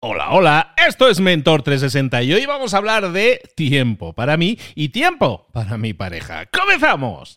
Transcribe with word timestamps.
Hola, 0.00 0.30
hola, 0.30 0.74
esto 0.86 1.08
es 1.08 1.18
Mentor 1.18 1.64
360 1.64 2.22
y 2.22 2.32
hoy 2.32 2.46
vamos 2.46 2.72
a 2.72 2.76
hablar 2.76 3.10
de 3.10 3.42
tiempo 3.56 4.12
para 4.12 4.36
mí 4.36 4.56
y 4.76 4.90
tiempo 4.90 5.48
para 5.52 5.76
mi 5.76 5.92
pareja. 5.92 6.46
¡Comenzamos! 6.46 7.34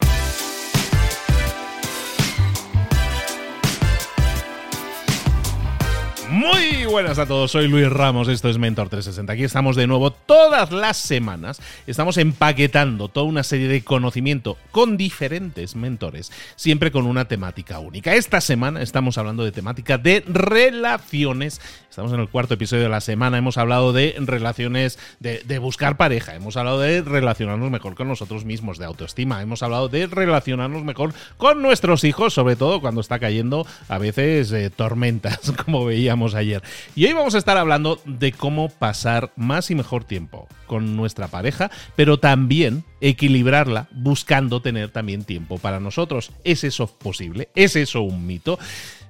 Muy 6.31 6.85
buenas 6.85 7.19
a 7.19 7.25
todos, 7.25 7.51
soy 7.51 7.67
Luis 7.67 7.89
Ramos, 7.89 8.29
esto 8.29 8.47
es 8.47 8.57
Mentor 8.57 8.87
360. 8.87 9.33
Aquí 9.33 9.43
estamos 9.43 9.75
de 9.75 9.85
nuevo 9.85 10.11
todas 10.11 10.71
las 10.71 10.95
semanas. 10.95 11.61
Estamos 11.87 12.15
empaquetando 12.15 13.09
toda 13.09 13.25
una 13.25 13.43
serie 13.43 13.67
de 13.67 13.83
conocimiento 13.83 14.55
con 14.71 14.95
diferentes 14.95 15.75
mentores, 15.75 16.31
siempre 16.55 16.89
con 16.89 17.05
una 17.05 17.25
temática 17.25 17.79
única. 17.79 18.15
Esta 18.15 18.39
semana 18.39 18.81
estamos 18.81 19.17
hablando 19.17 19.43
de 19.43 19.51
temática 19.51 19.97
de 19.97 20.23
relaciones. 20.25 21.59
Estamos 21.89 22.13
en 22.13 22.21
el 22.21 22.29
cuarto 22.29 22.53
episodio 22.53 22.83
de 22.83 22.89
la 22.89 23.01
semana, 23.01 23.37
hemos 23.37 23.57
hablado 23.57 23.91
de 23.91 24.15
relaciones, 24.19 24.97
de, 25.19 25.59
buscar 25.59 25.97
pareja, 25.97 26.33
hemos 26.33 26.55
hablado 26.55 26.79
de 26.79 27.01
relacionarnos 27.01 27.69
mejor 27.69 27.95
con 27.95 28.07
nosotros 28.07 28.45
mismos, 28.45 28.77
de 28.77 28.85
autoestima, 28.85 29.41
hemos 29.41 29.63
hablado 29.63 29.89
de 29.89 30.07
relacionarnos 30.07 30.85
mejor 30.85 31.13
con 31.35 31.61
nuestros 31.61 32.05
hijos, 32.05 32.33
sobre 32.33 32.55
todo 32.55 32.79
cuando 32.79 33.01
está 33.01 33.19
cayendo 33.19 33.67
a 33.89 33.97
veces 33.97 34.53
eh, 34.53 34.69
tormentas, 34.69 35.51
como 35.65 35.83
veíamos 35.83 36.20
ayer. 36.35 36.61
Y 36.95 37.05
hoy 37.05 37.13
vamos 37.13 37.35
a 37.35 37.37
estar 37.37 37.57
hablando 37.57 37.99
de 38.05 38.31
cómo 38.31 38.69
pasar 38.69 39.31
más 39.35 39.71
y 39.71 39.75
mejor 39.75 40.03
tiempo 40.03 40.47
con 40.67 40.95
nuestra 40.95 41.27
pareja, 41.27 41.71
pero 41.95 42.19
también 42.19 42.83
equilibrarla 43.01 43.87
buscando 43.91 44.61
tener 44.61 44.89
también 44.89 45.23
tiempo 45.23 45.57
para 45.57 45.79
nosotros. 45.79 46.31
¿Es 46.43 46.63
eso 46.63 46.87
posible? 46.87 47.49
¿Es 47.55 47.75
eso 47.75 48.01
un 48.01 48.25
mito? 48.25 48.59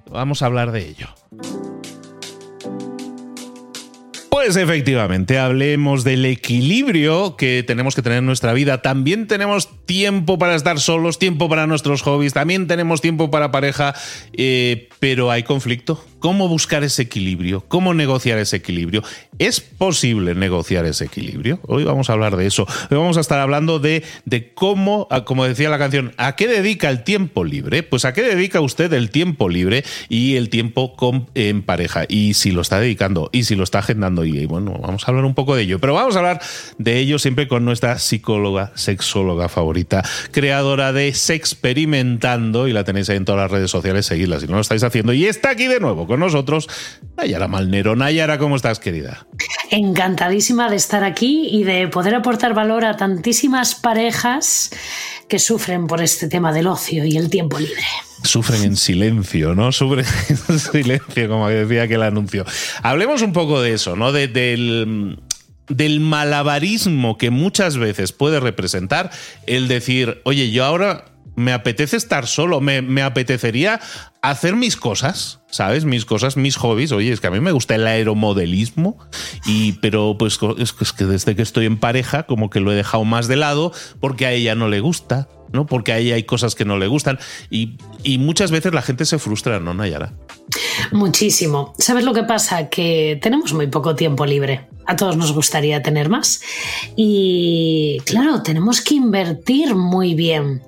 Vamos 0.10 0.42
a 0.42 0.48
hablar 0.48 0.72
de 0.72 0.88
ello. 0.88 1.08
Pues 4.32 4.56
efectivamente, 4.56 5.38
hablemos 5.38 6.04
del 6.04 6.26
equilibrio 6.26 7.36
que 7.36 7.64
tenemos 7.68 7.96
que 7.96 8.02
tener 8.02 8.20
en 8.20 8.26
nuestra 8.26 8.54
vida. 8.54 8.82
También 8.82 9.28
tenemos 9.28 9.86
tiempo 9.86 10.40
para 10.40 10.56
estar 10.56 10.80
solos, 10.80 11.20
tiempo 11.20 11.48
para 11.48 11.68
nuestros 11.68 12.02
hobbies, 12.02 12.34
también 12.34 12.66
tenemos 12.66 13.02
tiempo 13.02 13.30
para 13.30 13.52
pareja, 13.52 13.94
eh, 14.34 14.90
pero 15.00 15.30
hay 15.30 15.44
conflicto. 15.44 16.04
¿Cómo 16.22 16.48
buscar 16.48 16.84
ese 16.84 17.02
equilibrio? 17.02 17.66
¿Cómo 17.68 17.96
negociar 17.96 18.38
ese 18.38 18.58
equilibrio? 18.58 19.04
¿Es 19.40 19.60
posible 19.60 20.36
negociar 20.36 20.86
ese 20.86 21.06
equilibrio? 21.06 21.60
Hoy 21.64 21.84
vamos 21.84 22.12
a 22.12 22.14
hablar 22.14 22.38
de 22.38 22.46
eso. 22.46 22.68
Hoy 22.92 22.98
vamos 22.98 23.18
a 23.18 23.22
estar 23.22 23.40
hablando 23.40 23.80
de, 23.80 24.04
de 24.26 24.54
cómo, 24.54 25.08
como 25.26 25.46
decía 25.46 25.72
la 25.72 25.80
canción, 25.80 26.14
¿a 26.18 26.36
qué 26.36 26.48
dedica 26.48 26.92
el 26.92 27.04
tiempo 27.04 27.44
libre? 27.44 27.82
Pues 27.82 28.06
a 28.06 28.14
qué 28.14 28.22
dedica 28.22 28.62
usted 28.62 28.94
el 28.94 29.10
tiempo 29.10 29.50
libre 29.50 29.84
y 30.10 30.36
el 30.36 30.50
tiempo 30.50 30.96
en 31.34 31.64
pareja. 31.64 32.06
Y 32.08 32.36
si 32.36 32.52
lo 32.52 32.62
está 32.62 32.80
dedicando 32.80 33.32
y 33.32 33.46
si 33.46 33.56
lo 33.56 33.64
está 33.64 33.80
agendando. 33.80 34.24
Y 34.24 34.46
bueno, 34.46 34.78
vamos 34.80 35.04
a 35.04 35.08
hablar 35.08 35.26
un 35.26 35.34
poco 35.34 35.56
de 35.56 35.64
ello. 35.64 35.80
Pero 35.80 35.96
vamos 35.96 36.16
a 36.16 36.20
hablar 36.20 36.40
de 36.78 37.00
ello 37.00 37.18
siempre 37.18 37.48
con 37.48 37.66
nuestra 37.66 37.98
psicóloga, 37.98 38.74
sexóloga 38.76 39.50
favorita, 39.50 40.04
creadora 40.30 40.94
de 40.94 41.16
Sexperimentando. 41.16 42.68
Y 42.68 42.74
la 42.74 42.84
tenéis 42.84 43.10
ahí 43.10 43.18
en 43.18 43.26
todas 43.26 43.42
las 43.42 43.50
redes 43.50 43.72
sociales. 43.72 44.06
Seguidla 44.06 44.40
si 44.40 44.46
no 44.46 44.54
lo 44.54 44.62
estáis 44.62 44.84
haciendo. 44.84 45.14
Y 45.14 45.26
está 45.26 45.50
aquí 45.50 45.66
de 45.66 45.80
nuevo 45.80 46.11
con 46.12 46.20
nosotros 46.20 46.68
Nayara 47.16 47.48
Malnero. 47.48 47.96
Nayara, 47.96 48.38
¿cómo 48.38 48.58
estás, 48.58 48.80
querida? 48.80 49.26
Encantadísima 49.70 50.70
de 50.70 50.76
estar 50.76 51.06
aquí 51.06 51.48
y 51.50 51.64
de 51.64 51.88
poder 51.88 52.16
aportar 52.16 52.54
valor 52.54 52.84
a 52.84 52.98
tantísimas 52.98 53.76
parejas 53.76 54.72
que 55.30 55.40
sufren 55.40 55.88
por 55.88 56.02
este 56.02 56.28
tema 56.28 56.52
del 56.52 56.68
ocio 56.68 57.06
y 57.06 57.16
el 57.16 57.30
tiempo 57.30 57.58
libre. 57.60 57.82
Sufren 58.26 58.64
en 58.64 58.76
silencio, 58.76 59.56
¿no? 59.56 59.72
Sufren 59.72 60.06
en 60.50 60.60
silencio, 60.60 61.30
como 61.30 61.48
decía 61.48 61.84
aquel 61.84 62.04
anuncio. 62.04 62.46
Hablemos 62.84 63.22
un 63.22 63.32
poco 63.32 63.62
de 63.62 63.72
eso, 63.72 63.96
¿no? 63.96 64.12
del, 64.12 65.18
del 65.70 66.00
malabarismo 66.02 67.18
que 67.18 67.30
muchas 67.30 67.78
veces 67.78 68.12
puede 68.12 68.42
representar 68.42 69.12
el 69.48 69.70
decir, 69.70 70.20
oye, 70.26 70.52
yo 70.52 70.66
ahora 70.66 71.06
me 71.36 71.54
apetece 71.54 71.98
estar 71.98 72.28
solo, 72.28 72.62
me, 72.62 72.82
me, 72.82 73.02
apetecería 73.02 73.80
hacer 74.22 74.56
mis 74.56 74.78
cosas, 74.78 75.40
¿sabes? 75.50 75.86
Mis 75.86 76.06
cosas, 76.06 76.38
mis 76.38 76.56
hobbies. 76.56 76.92
Oye, 76.92 77.12
es 77.12 77.20
que 77.20 77.28
a 77.28 77.32
mí 77.32 77.40
me 77.40 77.52
gusta 77.52 77.76
el 77.76 77.88
aeromodelismo, 77.88 78.98
y, 79.46 79.74
pero 79.74 80.16
pues 80.18 80.40
es 80.58 80.94
que 80.94 81.06
desde 81.06 81.36
que 81.36 81.42
estoy 81.42 81.66
en 81.66 81.78
pareja 81.78 82.24
como 82.24 82.50
que 82.50 82.60
lo 82.60 82.72
he 82.72 82.76
dejado 82.76 83.04
más 83.04 83.28
de 83.28 83.36
lado 83.36 83.72
porque 84.00 84.26
a 84.26 84.32
ella 84.32 84.56
no 84.56 84.68
le 84.68 84.80
gusta, 84.80 85.28
¿no? 85.52 85.66
Porque 85.66 85.92
a 85.92 85.98
ella 85.98 86.16
hay 86.16 86.24
cosas 86.24 86.56
que 86.56 86.66
no 86.66 86.78
le 86.78 86.88
gustan. 86.88 87.20
Y, 87.50 87.78
y 88.04 88.20
muchas 88.20 88.52
veces 88.52 88.74
la 88.74 88.82
gente 88.82 89.06
se 89.06 89.18
frustra, 89.18 89.60
¿no, 89.60 89.74
Nayara? 89.74 90.14
Muchísimo. 90.92 91.74
¿Sabes 91.78 92.04
lo 92.04 92.14
que 92.14 92.24
pasa? 92.24 92.70
Que 92.70 93.20
tenemos 93.22 93.54
muy 93.54 93.68
poco 93.68 93.96
tiempo 93.96 94.26
libre. 94.26 94.68
A 94.86 94.96
todos 94.96 95.18
nos 95.18 95.34
gustaría 95.34 95.82
tener 95.82 96.10
más. 96.10 96.42
Y 96.96 98.02
claro, 98.06 98.44
tenemos 98.44 98.82
que 98.82 98.96
invertir 98.96 99.76
muy 99.76 100.16
bien. 100.16 100.62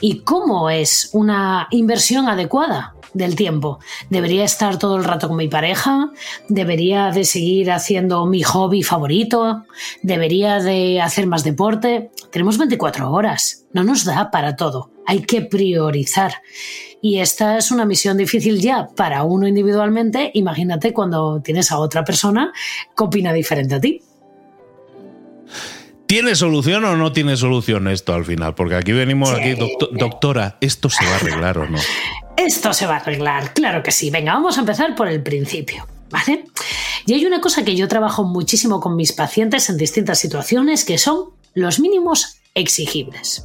¿Y 0.00 0.20
cómo 0.20 0.70
es 0.70 1.10
una 1.12 1.68
inversión 1.70 2.28
adecuada? 2.28 2.94
Del 3.14 3.36
tiempo. 3.36 3.78
Debería 4.08 4.44
estar 4.44 4.78
todo 4.78 4.96
el 4.96 5.04
rato 5.04 5.28
con 5.28 5.36
mi 5.36 5.48
pareja, 5.48 6.10
debería 6.48 7.10
de 7.10 7.24
seguir 7.24 7.70
haciendo 7.70 8.26
mi 8.26 8.42
hobby 8.42 8.82
favorito, 8.82 9.64
debería 10.02 10.60
de 10.60 11.00
hacer 11.00 11.26
más 11.26 11.44
deporte. 11.44 12.10
Tenemos 12.30 12.58
24 12.58 13.10
horas, 13.10 13.66
no 13.72 13.84
nos 13.84 14.04
da 14.04 14.30
para 14.30 14.56
todo, 14.56 14.90
hay 15.06 15.22
que 15.22 15.42
priorizar. 15.42 16.34
Y 17.02 17.18
esta 17.18 17.56
es 17.56 17.70
una 17.70 17.86
misión 17.86 18.16
difícil 18.16 18.60
ya 18.60 18.88
para 18.94 19.24
uno 19.24 19.48
individualmente, 19.48 20.30
imagínate 20.34 20.92
cuando 20.92 21.40
tienes 21.40 21.72
a 21.72 21.78
otra 21.78 22.04
persona 22.04 22.52
que 22.96 23.04
opina 23.04 23.32
diferente 23.32 23.74
a 23.76 23.80
ti. 23.80 24.02
¿Tiene 26.10 26.34
solución 26.34 26.84
o 26.84 26.96
no 26.96 27.12
tiene 27.12 27.36
solución 27.36 27.86
esto 27.86 28.12
al 28.12 28.24
final? 28.24 28.56
Porque 28.56 28.74
aquí 28.74 28.90
venimos, 28.90 29.30
aquí, 29.30 29.54
doctora, 29.92 30.58
¿esto 30.60 30.90
se 30.90 31.04
va 31.04 31.12
a 31.12 31.16
arreglar 31.16 31.58
o 31.58 31.70
no? 31.70 31.78
Esto 32.46 32.72
se 32.72 32.86
va 32.86 32.94
a 32.94 33.00
arreglar, 33.00 33.52
claro 33.52 33.82
que 33.82 33.90
sí. 33.90 34.10
Venga, 34.10 34.32
vamos 34.32 34.56
a 34.56 34.60
empezar 34.60 34.94
por 34.94 35.08
el 35.08 35.22
principio, 35.22 35.86
¿vale? 36.08 36.46
Y 37.04 37.12
hay 37.12 37.26
una 37.26 37.42
cosa 37.42 37.66
que 37.66 37.76
yo 37.76 37.86
trabajo 37.86 38.24
muchísimo 38.24 38.80
con 38.80 38.96
mis 38.96 39.12
pacientes 39.12 39.68
en 39.68 39.76
distintas 39.76 40.20
situaciones, 40.20 40.86
que 40.86 40.96
son 40.96 41.32
los 41.52 41.80
mínimos 41.80 42.38
exigibles. 42.54 43.42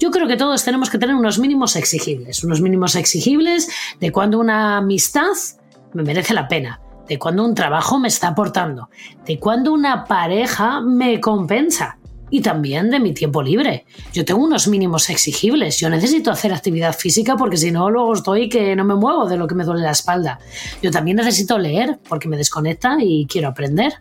Yo 0.00 0.10
creo 0.10 0.26
que 0.26 0.36
todos 0.36 0.64
tenemos 0.64 0.90
que 0.90 0.98
tener 0.98 1.14
unos 1.14 1.38
mínimos 1.38 1.76
exigibles, 1.76 2.42
unos 2.42 2.60
mínimos 2.60 2.96
exigibles 2.96 3.68
de 4.00 4.10
cuando 4.10 4.40
una 4.40 4.78
amistad 4.78 5.28
me 5.92 6.02
merece 6.02 6.34
la 6.34 6.48
pena, 6.48 6.80
de 7.08 7.20
cuando 7.20 7.44
un 7.44 7.54
trabajo 7.54 8.00
me 8.00 8.08
está 8.08 8.28
aportando, 8.28 8.90
de 9.24 9.38
cuando 9.38 9.72
una 9.72 10.06
pareja 10.06 10.80
me 10.80 11.20
compensa, 11.20 11.98
y 12.34 12.40
también 12.40 12.90
de 12.90 12.98
mi 12.98 13.14
tiempo 13.14 13.44
libre. 13.44 13.86
Yo 14.12 14.24
tengo 14.24 14.42
unos 14.42 14.66
mínimos 14.66 15.08
exigibles. 15.08 15.78
Yo 15.78 15.88
necesito 15.88 16.32
hacer 16.32 16.52
actividad 16.52 16.92
física 16.92 17.36
porque 17.36 17.56
si 17.56 17.70
no, 17.70 17.88
luego 17.90 18.12
estoy 18.12 18.48
que 18.48 18.74
no 18.74 18.84
me 18.84 18.96
muevo 18.96 19.28
de 19.28 19.36
lo 19.36 19.46
que 19.46 19.54
me 19.54 19.62
duele 19.62 19.82
la 19.82 19.92
espalda. 19.92 20.40
Yo 20.82 20.90
también 20.90 21.16
necesito 21.16 21.58
leer 21.58 22.00
porque 22.08 22.26
me 22.26 22.36
desconecta 22.36 22.96
y 23.00 23.26
quiero 23.26 23.46
aprender. 23.46 23.92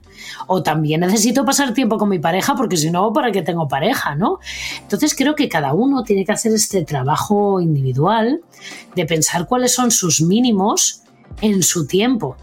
O 0.47 0.63
también 0.63 1.01
necesito 1.01 1.45
pasar 1.45 1.75
tiempo 1.75 1.99
con 1.99 2.09
mi 2.09 2.17
pareja 2.17 2.55
porque 2.55 2.75
si 2.75 2.89
no, 2.89 3.13
¿para 3.13 3.31
qué 3.31 3.43
tengo 3.43 3.67
pareja? 3.67 4.15
¿no? 4.15 4.39
Entonces 4.81 5.13
creo 5.13 5.35
que 5.35 5.47
cada 5.47 5.75
uno 5.75 6.01
tiene 6.01 6.25
que 6.25 6.31
hacer 6.31 6.53
este 6.53 6.83
trabajo 6.85 7.61
individual 7.61 8.41
de 8.95 9.05
pensar 9.05 9.45
cuáles 9.45 9.75
son 9.75 9.91
sus 9.91 10.21
mínimos 10.21 11.03
en 11.39 11.61
su 11.61 11.85
tiempo 11.85 12.35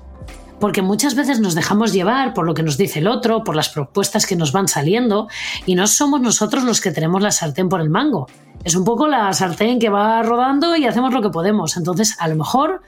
porque 0.61 0.83
muchas 0.83 1.15
veces 1.15 1.41
nos 1.41 1.55
dejamos 1.55 1.93
llevar 1.93 2.35
por 2.35 2.47
lo 2.47 2.55
que 2.55 2.63
nos 2.63 2.77
dice 2.77 3.01
el 3.01 3.09
otro, 3.09 3.43
por 3.43 3.57
las 3.57 3.71
propuestas 3.71 4.27
que 4.27 4.37
nos 4.37 4.53
van 4.53 4.69
saliendo, 4.69 5.29
y 5.67 5.75
no 5.75 5.87
somos 5.87 6.21
nosotros 6.21 6.65
los 6.65 6.81
que 6.81 6.93
tenemos 6.93 7.23
la 7.23 7.31
sartén 7.31 7.69
por 7.69 7.81
el 7.81 7.91
mango. 7.91 8.29
Es 8.63 8.75
un 8.75 8.85
poco 8.85 9.09
la 9.09 9.33
sartén 9.33 9.79
que 9.79 9.89
va 9.89 10.23
rodando 10.23 10.77
y 10.77 10.87
hacemos 10.87 11.15
lo 11.15 11.23
que 11.23 11.31
podemos. 11.31 11.79
Entonces, 11.79 12.15
a 12.19 12.29
lo 12.29 12.37
mejor 12.37 12.83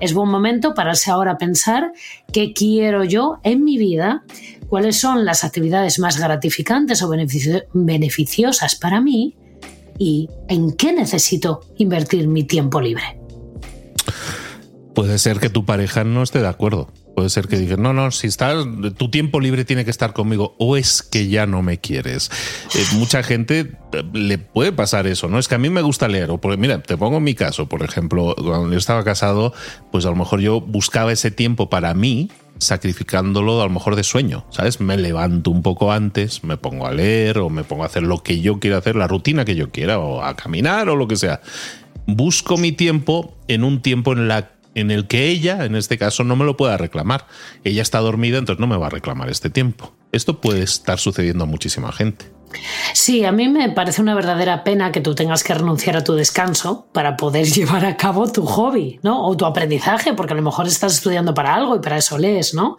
es 0.00 0.14
buen 0.14 0.30
momento 0.30 0.72
pararse 0.72 1.10
ahora 1.10 1.32
a 1.32 1.38
pensar 1.38 1.92
qué 2.32 2.54
quiero 2.54 3.04
yo 3.04 3.38
en 3.42 3.62
mi 3.62 3.76
vida, 3.76 4.24
cuáles 4.68 4.98
son 4.98 5.26
las 5.26 5.44
actividades 5.44 5.98
más 5.98 6.18
gratificantes 6.18 7.02
o 7.02 7.10
beneficiosas 7.74 8.74
para 8.74 9.02
mí 9.02 9.36
y 9.98 10.30
en 10.48 10.72
qué 10.72 10.94
necesito 10.94 11.60
invertir 11.76 12.26
mi 12.26 12.44
tiempo 12.44 12.80
libre. 12.80 13.20
Puede 14.94 15.18
ser 15.18 15.38
que 15.40 15.50
tu 15.50 15.66
pareja 15.66 16.04
no 16.04 16.22
esté 16.22 16.40
de 16.40 16.48
acuerdo. 16.48 16.88
Puede 17.18 17.30
ser 17.30 17.48
que 17.48 17.58
digas, 17.58 17.80
no, 17.80 17.92
no, 17.92 18.12
si 18.12 18.28
estás, 18.28 18.64
tu 18.96 19.10
tiempo 19.10 19.40
libre 19.40 19.64
tiene 19.64 19.84
que 19.84 19.90
estar 19.90 20.12
conmigo, 20.12 20.54
o 20.56 20.76
es 20.76 21.02
que 21.02 21.26
ya 21.26 21.46
no 21.46 21.62
me 21.62 21.78
quieres. 21.78 22.30
Eh, 22.76 22.84
mucha 22.92 23.24
gente 23.24 23.72
eh, 23.92 24.04
le 24.12 24.38
puede 24.38 24.70
pasar 24.70 25.08
eso, 25.08 25.26
¿no? 25.26 25.40
Es 25.40 25.48
que 25.48 25.56
a 25.56 25.58
mí 25.58 25.68
me 25.68 25.82
gusta 25.82 26.06
leer, 26.06 26.30
o 26.30 26.40
porque, 26.40 26.56
mira, 26.56 26.80
te 26.80 26.96
pongo 26.96 27.18
mi 27.18 27.34
caso, 27.34 27.68
por 27.68 27.82
ejemplo, 27.82 28.36
cuando 28.36 28.70
yo 28.70 28.78
estaba 28.78 29.02
casado, 29.02 29.52
pues 29.90 30.06
a 30.06 30.10
lo 30.10 30.14
mejor 30.14 30.38
yo 30.38 30.60
buscaba 30.60 31.10
ese 31.10 31.32
tiempo 31.32 31.68
para 31.68 31.92
mí, 31.92 32.30
sacrificándolo 32.58 33.62
a 33.62 33.64
lo 33.64 33.70
mejor 33.72 33.96
de 33.96 34.04
sueño, 34.04 34.46
¿sabes? 34.50 34.80
Me 34.80 34.96
levanto 34.96 35.50
un 35.50 35.62
poco 35.62 35.90
antes, 35.90 36.44
me 36.44 36.56
pongo 36.56 36.86
a 36.86 36.92
leer 36.92 37.38
o 37.38 37.50
me 37.50 37.64
pongo 37.64 37.82
a 37.82 37.86
hacer 37.86 38.04
lo 38.04 38.22
que 38.22 38.40
yo 38.40 38.60
quiera 38.60 38.78
hacer, 38.78 38.94
la 38.94 39.08
rutina 39.08 39.44
que 39.44 39.56
yo 39.56 39.72
quiera, 39.72 39.98
o 39.98 40.22
a 40.22 40.36
caminar 40.36 40.88
o 40.88 40.94
lo 40.94 41.08
que 41.08 41.16
sea. 41.16 41.40
Busco 42.06 42.56
mi 42.58 42.70
tiempo 42.70 43.34
en 43.48 43.64
un 43.64 43.82
tiempo 43.82 44.12
en 44.12 44.28
la 44.28 44.52
en 44.78 44.90
el 44.90 45.06
que 45.06 45.28
ella, 45.28 45.64
en 45.64 45.74
este 45.74 45.98
caso, 45.98 46.24
no 46.24 46.36
me 46.36 46.44
lo 46.44 46.56
pueda 46.56 46.76
reclamar. 46.76 47.26
Ella 47.64 47.82
está 47.82 47.98
dormida, 47.98 48.38
entonces 48.38 48.60
no 48.60 48.66
me 48.66 48.76
va 48.76 48.86
a 48.86 48.90
reclamar 48.90 49.28
este 49.28 49.50
tiempo. 49.50 49.94
Esto 50.12 50.40
puede 50.40 50.62
estar 50.62 50.98
sucediendo 50.98 51.44
a 51.44 51.46
muchísima 51.46 51.92
gente. 51.92 52.37
Sí, 52.94 53.24
a 53.24 53.32
mí 53.32 53.48
me 53.48 53.70
parece 53.70 54.02
una 54.02 54.14
verdadera 54.14 54.64
pena 54.64 54.92
que 54.92 55.00
tú 55.00 55.14
tengas 55.14 55.44
que 55.44 55.54
renunciar 55.54 55.96
a 55.96 56.04
tu 56.04 56.14
descanso 56.14 56.86
para 56.92 57.16
poder 57.16 57.46
llevar 57.52 57.84
a 57.84 57.96
cabo 57.96 58.30
tu 58.30 58.44
hobby, 58.44 58.98
¿no? 59.02 59.26
O 59.26 59.36
tu 59.36 59.44
aprendizaje, 59.44 60.14
porque 60.14 60.32
a 60.32 60.36
lo 60.36 60.42
mejor 60.42 60.66
estás 60.66 60.94
estudiando 60.94 61.34
para 61.34 61.54
algo 61.54 61.76
y 61.76 61.80
para 61.80 61.98
eso 61.98 62.18
lees, 62.18 62.54
¿no? 62.54 62.76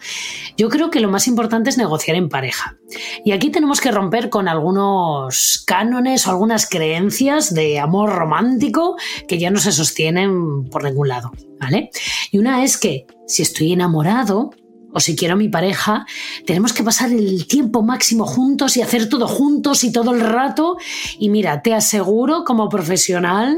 Yo 0.58 0.70
creo 0.70 0.90
que 0.90 1.00
lo 1.00 1.10
más 1.10 1.28
importante 1.28 1.70
es 1.70 1.78
negociar 1.78 2.18
en 2.18 2.30
pareja. 2.30 2.78
Y 3.24 3.32
aquí 3.32 3.50
tenemos 3.50 3.82
que 3.82 3.92
romper 3.92 4.30
con 4.30 4.48
algunos 4.48 5.64
cánones 5.66 6.28
o 6.28 6.32
algunas 6.32 6.68
creencias 6.68 7.54
de 7.54 7.80
amor 7.80 8.12
romántico 8.12 8.98
que 9.28 9.38
ya 9.38 9.52
no 9.52 9.60
se 9.60 9.72
sostienen 9.72 10.66
por 10.70 10.84
ningún 10.84 11.08
lado, 11.08 11.32
¿vale? 11.60 11.92
Y 12.32 12.38
una 12.40 12.64
es 12.64 12.78
que 12.78 13.06
si 13.28 13.44
estoy 13.44 13.74
enamorado, 13.74 14.52
o 14.94 15.00
si 15.00 15.16
quiero 15.16 15.36
a 15.36 15.38
mi 15.38 15.50
pareja, 15.50 16.06
tenemos 16.46 16.74
que 16.74 16.84
pasar 16.84 17.12
el 17.12 17.48
tiempo 17.48 17.84
máximo 17.84 18.26
juntos 18.26 18.78
y 18.78 18.82
hacer 18.82 19.10
todo 19.10 19.28
juntos 19.28 19.84
y 19.84 19.92
todo 19.92 20.14
el 20.14 20.22
rato. 20.22 20.78
Y 21.20 21.30
mira, 21.30 21.62
te 21.62 21.74
aseguro 21.74 22.44
como 22.44 22.70
profesional 22.70 23.58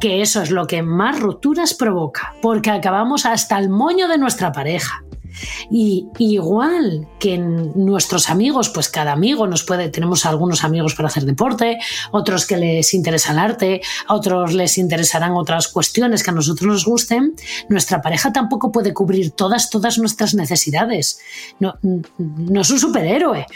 que 0.00 0.22
eso 0.22 0.42
es 0.42 0.50
lo 0.50 0.66
que 0.66 0.82
más 0.82 1.20
rupturas 1.20 1.74
provoca, 1.74 2.34
porque 2.40 2.70
acabamos 2.70 3.26
hasta 3.26 3.58
el 3.58 3.68
moño 3.68 4.08
de 4.08 4.18
nuestra 4.18 4.50
pareja. 4.50 5.04
Y 5.70 6.08
igual 6.18 7.08
que 7.18 7.38
nuestros 7.38 8.30
amigos, 8.30 8.68
pues 8.70 8.88
cada 8.88 9.12
amigo 9.12 9.46
nos 9.46 9.64
puede, 9.64 9.88
tenemos 9.88 10.26
algunos 10.26 10.64
amigos 10.64 10.94
para 10.94 11.08
hacer 11.08 11.24
deporte, 11.24 11.78
otros 12.12 12.46
que 12.46 12.56
les 12.56 12.94
interesa 12.94 13.32
el 13.32 13.38
arte, 13.38 13.80
a 14.06 14.14
otros 14.14 14.54
les 14.54 14.78
interesarán 14.78 15.32
otras 15.32 15.68
cuestiones 15.68 16.22
que 16.22 16.30
a 16.30 16.34
nosotros 16.34 16.68
nos 16.68 16.84
gusten, 16.84 17.34
nuestra 17.68 18.00
pareja 18.00 18.32
tampoco 18.32 18.72
puede 18.72 18.94
cubrir 18.94 19.32
todas, 19.32 19.70
todas 19.70 19.98
nuestras 19.98 20.34
necesidades. 20.34 21.20
No, 21.58 21.74
no 22.18 22.60
es 22.60 22.70
un 22.70 22.78
superhéroe, 22.78 23.46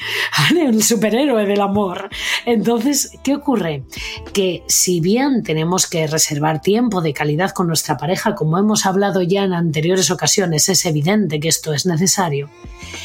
el 0.56 0.82
superhéroe 0.82 1.46
del 1.46 1.60
amor. 1.60 2.08
Entonces, 2.46 3.10
¿qué 3.22 3.34
ocurre? 3.34 3.84
Que 4.32 4.62
si 4.68 5.00
bien 5.00 5.42
tenemos 5.42 5.86
que 5.86 6.06
reservar 6.06 6.60
tiempo 6.60 7.00
de 7.00 7.12
calidad 7.12 7.50
con 7.50 7.68
nuestra 7.68 7.96
pareja, 7.96 8.34
como 8.34 8.58
hemos 8.58 8.86
hablado 8.86 9.22
ya 9.22 9.44
en 9.44 9.52
anteriores 9.52 10.10
ocasiones, 10.10 10.68
es 10.68 10.84
evidente 10.86 11.40
que 11.40 11.48
esto 11.48 11.63
es 11.72 11.86
necesario, 11.86 12.50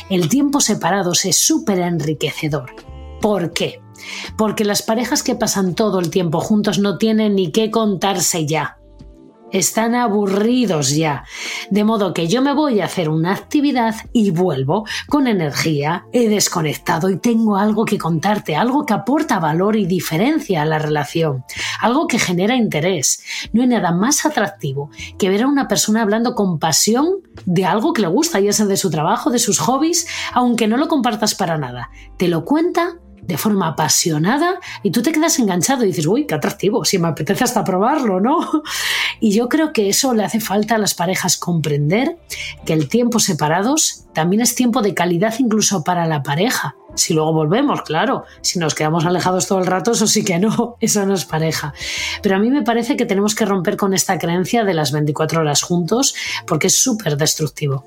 el 0.10 0.28
tiempo 0.28 0.60
separados 0.60 1.26
es 1.26 1.38
súper 1.38 1.80
enriquecedor. 1.80 2.72
¿Por 3.22 3.54
qué? 3.54 3.82
Porque 4.38 4.66
las 4.66 4.82
parejas 4.82 5.24
que 5.24 5.36
pasan 5.36 5.76
todo 5.76 6.00
el 6.00 6.10
tiempo 6.10 6.40
juntos 6.40 6.80
no 6.80 6.98
tienen 6.98 7.36
ni 7.36 7.52
qué 7.52 7.70
contarse 7.70 8.46
ya. 8.46 8.79
Están 9.52 9.96
aburridos 9.96 10.96
ya. 10.96 11.24
De 11.72 11.84
modo 11.84 12.14
que 12.14 12.28
yo 12.28 12.42
me 12.42 12.54
voy 12.54 12.82
a 12.82 12.86
hacer 12.86 13.10
una 13.10 13.34
actividad 13.34 13.96
y 14.14 14.32
vuelvo 14.32 14.86
con 15.08 15.28
energía, 15.28 16.06
he 16.14 16.30
desconectado 16.30 17.10
y 17.10 17.18
tengo 17.18 17.58
algo 17.58 17.86
que 17.86 17.98
contarte, 17.98 18.56
algo 18.56 18.86
que 18.86 18.94
aporta 18.94 19.40
valor 19.40 19.76
y 19.76 19.86
diferencia 19.86 20.62
a 20.62 20.66
la 20.66 20.80
relación, 20.80 21.44
algo 21.82 22.08
que 22.08 22.20
genera 22.20 22.56
interés. 22.56 23.24
No 23.54 23.62
hay 23.62 23.68
nada 23.68 23.92
más 23.92 24.26
atractivo 24.26 24.92
que 25.18 25.30
ver 25.30 25.44
a 25.44 25.48
una 25.48 25.68
persona 25.68 26.02
hablando 26.02 26.36
con 26.36 26.60
pasión 26.60 27.22
de 27.46 27.66
algo 27.66 27.94
que 27.94 28.04
le 28.04 28.08
gusta, 28.08 28.40
ya 28.40 28.54
sea 28.54 28.68
de 28.68 28.78
su 28.78 28.90
trabajo, 28.90 29.32
de 29.32 29.40
sus 29.40 29.60
hobbies, 29.60 30.08
aunque 30.34 30.68
no 30.68 30.78
lo 30.78 30.88
compartas 30.88 31.36
para 31.36 31.58
nada. 31.58 31.90
Te 32.18 32.28
lo 32.28 32.46
cuenta 32.46 33.00
de 33.30 33.38
forma 33.38 33.68
apasionada 33.68 34.60
y 34.82 34.90
tú 34.90 35.04
te 35.04 35.12
quedas 35.12 35.38
enganchado 35.38 35.84
y 35.84 35.88
dices, 35.88 36.08
uy, 36.08 36.26
qué 36.26 36.34
atractivo, 36.34 36.84
si 36.84 36.98
me 36.98 37.08
apetece 37.08 37.44
hasta 37.44 37.64
probarlo, 37.64 38.20
¿no? 38.20 38.40
Y 39.22 39.34
yo 39.34 39.50
creo 39.50 39.74
que 39.74 39.90
eso 39.90 40.14
le 40.14 40.24
hace 40.24 40.40
falta 40.40 40.76
a 40.76 40.78
las 40.78 40.94
parejas 40.94 41.38
comprender 41.38 42.18
que 42.66 42.74
el 42.74 42.88
tiempo 42.88 43.20
separados 43.20 44.06
también 44.14 44.42
es 44.42 44.56
tiempo 44.56 44.82
de 44.82 44.94
calidad 44.94 45.36
incluso 45.40 45.84
para 45.84 46.06
la 46.06 46.24
pareja. 46.24 46.76
Si 46.96 47.14
luego 47.14 47.34
volvemos, 47.34 47.82
claro, 47.82 48.24
si 48.42 48.60
nos 48.60 48.76
quedamos 48.76 49.06
alejados 49.06 49.46
todo 49.46 49.60
el 49.60 49.66
rato, 49.66 49.92
eso 49.92 50.08
sí 50.08 50.24
que 50.24 50.40
no, 50.40 50.78
eso 50.82 51.06
no 51.06 51.14
es 51.14 51.26
pareja. 51.26 51.74
Pero 52.24 52.38
a 52.38 52.40
mí 52.40 52.50
me 52.50 52.64
parece 52.64 52.96
que 52.96 53.06
tenemos 53.06 53.36
que 53.36 53.46
romper 53.46 53.78
con 53.78 53.94
esta 53.94 54.18
creencia 54.18 54.64
de 54.64 54.74
las 54.74 54.92
24 54.92 55.42
horas 55.42 55.62
juntos 55.62 56.16
porque 56.48 56.68
es 56.68 56.82
súper 56.82 57.18
destructivo. 57.18 57.86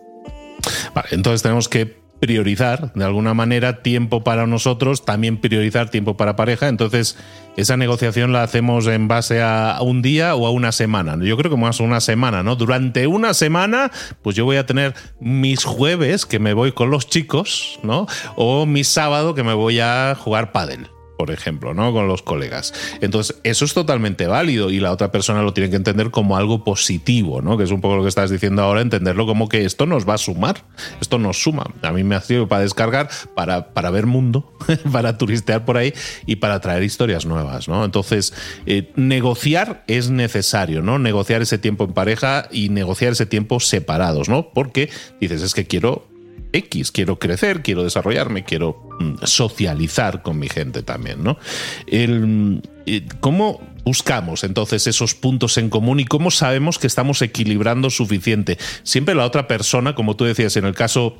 Vale, 0.94 1.08
entonces 1.12 1.42
tenemos 1.42 1.68
que 1.68 2.01
priorizar 2.22 2.92
de 2.94 3.04
alguna 3.04 3.34
manera 3.34 3.82
tiempo 3.82 4.22
para 4.22 4.46
nosotros, 4.46 5.04
también 5.04 5.38
priorizar 5.38 5.90
tiempo 5.90 6.16
para 6.16 6.36
pareja. 6.36 6.69
Entonces, 6.69 7.19
esa 7.56 7.76
negociación 7.76 8.32
la 8.32 8.44
hacemos 8.44 8.86
en 8.86 9.08
base 9.08 9.42
a 9.42 9.76
un 9.82 10.02
día 10.02 10.36
o 10.36 10.46
a 10.46 10.52
una 10.52 10.70
semana. 10.70 11.19
Yo 11.20 11.36
creo 11.36 11.50
que 11.50 11.56
más 11.56 11.80
una 11.80 12.00
semana, 12.00 12.44
¿no? 12.44 12.54
Durante 12.54 13.08
una 13.08 13.34
semana, 13.34 13.90
pues 14.22 14.36
yo 14.36 14.44
voy 14.44 14.56
a 14.56 14.66
tener 14.66 14.94
mis 15.19 15.64
jueves 15.64 16.24
que 16.24 16.38
me 16.38 16.54
voy 16.54 16.70
con 16.70 16.92
los 16.92 17.08
chicos, 17.08 17.80
¿no? 17.82 18.06
O 18.36 18.66
mi 18.66 18.84
sábado 18.84 19.34
que 19.34 19.42
me 19.42 19.54
voy 19.54 19.80
a 19.80 20.14
jugar 20.16 20.52
pádel 20.52 20.91
por 21.17 21.31
ejemplo, 21.31 21.75
¿no? 21.75 21.93
Con 21.93 22.09
los 22.09 22.23
colegas. 22.23 22.73
Entonces, 23.00 23.41
eso 23.44 23.64
es 23.64 23.75
totalmente 23.75 24.26
válido 24.26 24.70
y 24.70 24.81
la 24.81 24.93
otra 24.93 25.12
persona 25.12 25.43
lo 25.43 25.53
tiene 25.53 25.70
que 25.70 25.76
entender 25.76 26.11
como 26.11 26.37
algo 26.37 26.64
positivo, 26.64 27.43
¿no? 27.43 27.56
Que 27.56 27.64
es 27.64 27.70
un 27.70 27.81
poco 27.81 27.97
lo 27.97 28.03
que 28.03 28.09
estás 28.09 28.31
diciendo 28.31 28.62
ahora, 28.62 28.81
entenderlo 28.81 29.26
como 29.26 29.49
que 29.49 29.64
esto 29.64 29.87
nos 29.87 30.09
va 30.09 30.14
a 30.14 30.19
sumar, 30.19 30.64
esto 31.00 31.19
nos 31.19 31.43
suma. 31.43 31.64
A 31.82 31.93
mí 31.93 32.05
me 32.05 32.14
ha 32.14 32.20
sido 32.20 32.49
para 32.49 32.62
descargar, 32.62 33.09
para, 33.35 33.73
para 33.73 33.91
ver 33.91 34.06
mundo, 34.06 34.53
para 34.93 35.19
turistear 35.19 35.64
por 35.64 35.76
ahí 35.76 35.93
y 36.26 36.37
para 36.37 36.61
traer 36.61 36.82
historias 36.82 37.26
nuevas, 37.26 37.69
¿no? 37.69 37.85
Entonces, 37.85 38.35
eh, 38.67 38.93
negociar 38.97 39.85
es 39.87 40.11
necesario, 40.11 40.82
¿no? 40.82 40.99
Negociar 40.99 41.43
ese 41.43 41.59
tiempo 41.59 41.85
en 41.85 41.93
pareja 41.93 42.49
y 42.50 42.69
negociar 42.69 43.12
ese 43.12 43.26
tiempo 43.26 43.61
separados, 43.61 44.29
¿no? 44.29 44.50
Porque 44.53 44.91
dices, 45.20 45.43
es 45.43 45.55
que 45.55 45.67
quiero 45.67 46.06
X, 46.53 46.93
quiero 46.93 47.19
crecer, 47.19 47.62
quiero 47.62 47.82
desarrollarme, 47.82 48.44
quiero 48.44 48.88
socializar 49.25 50.22
con 50.22 50.38
mi 50.38 50.49
gente 50.49 50.82
también, 50.82 51.22
¿no? 51.22 51.38
El, 51.87 52.62
eh, 52.87 53.06
¿Cómo 53.20 53.60
buscamos 53.84 54.44
entonces 54.44 54.87
esos 54.87 55.14
puntos 55.14 55.58
en 55.58 55.69
común 55.69 56.00
y 56.00 56.04
cómo 56.04 56.31
sabemos 56.31 56.78
que 56.78 56.87
estamos 56.87 57.22
equilibrando 57.22 57.90
suficiente? 57.90 58.58
Siempre 58.82 59.14
la 59.14 59.25
otra 59.25 59.46
persona, 59.46 59.94
como 59.94 60.16
tú 60.16 60.25
decías, 60.25 60.56
en 60.56 60.64
el 60.64 60.75
caso 60.75 61.19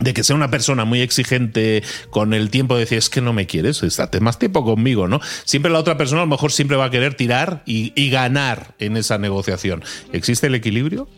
de 0.00 0.12
que 0.12 0.22
sea 0.22 0.36
una 0.36 0.50
persona 0.50 0.84
muy 0.84 1.00
exigente 1.00 1.82
con 2.10 2.34
el 2.34 2.50
tiempo 2.50 2.74
de 2.74 2.80
decir 2.80 2.98
es 2.98 3.08
que 3.08 3.20
no 3.20 3.32
me 3.32 3.46
quieres, 3.46 3.82
estate 3.82 4.20
más 4.20 4.38
tiempo 4.38 4.64
conmigo, 4.64 5.08
¿no? 5.08 5.20
Siempre 5.44 5.70
la 5.70 5.78
otra 5.78 5.96
persona 5.96 6.22
a 6.22 6.24
lo 6.24 6.30
mejor 6.30 6.52
siempre 6.52 6.76
va 6.76 6.86
a 6.86 6.90
querer 6.90 7.14
tirar 7.14 7.62
y 7.64 8.10
ganar 8.10 8.74
en 8.78 8.96
esa 8.96 9.18
negociación. 9.18 9.82
¿Existe 10.12 10.48
el 10.48 10.54
equilibrio? 10.54 11.08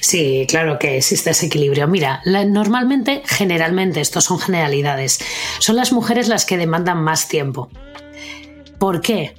Sí, 0.00 0.46
claro 0.48 0.78
que 0.78 0.98
existe 0.98 1.30
ese 1.30 1.46
equilibrio. 1.46 1.88
Mira, 1.88 2.22
normalmente, 2.24 3.22
generalmente, 3.24 4.00
estos 4.00 4.24
son 4.24 4.38
generalidades, 4.38 5.18
son 5.58 5.76
las 5.76 5.92
mujeres 5.92 6.28
las 6.28 6.44
que 6.44 6.56
demandan 6.56 7.02
más 7.02 7.28
tiempo. 7.28 7.68
¿Por 8.78 9.00
qué? 9.00 9.34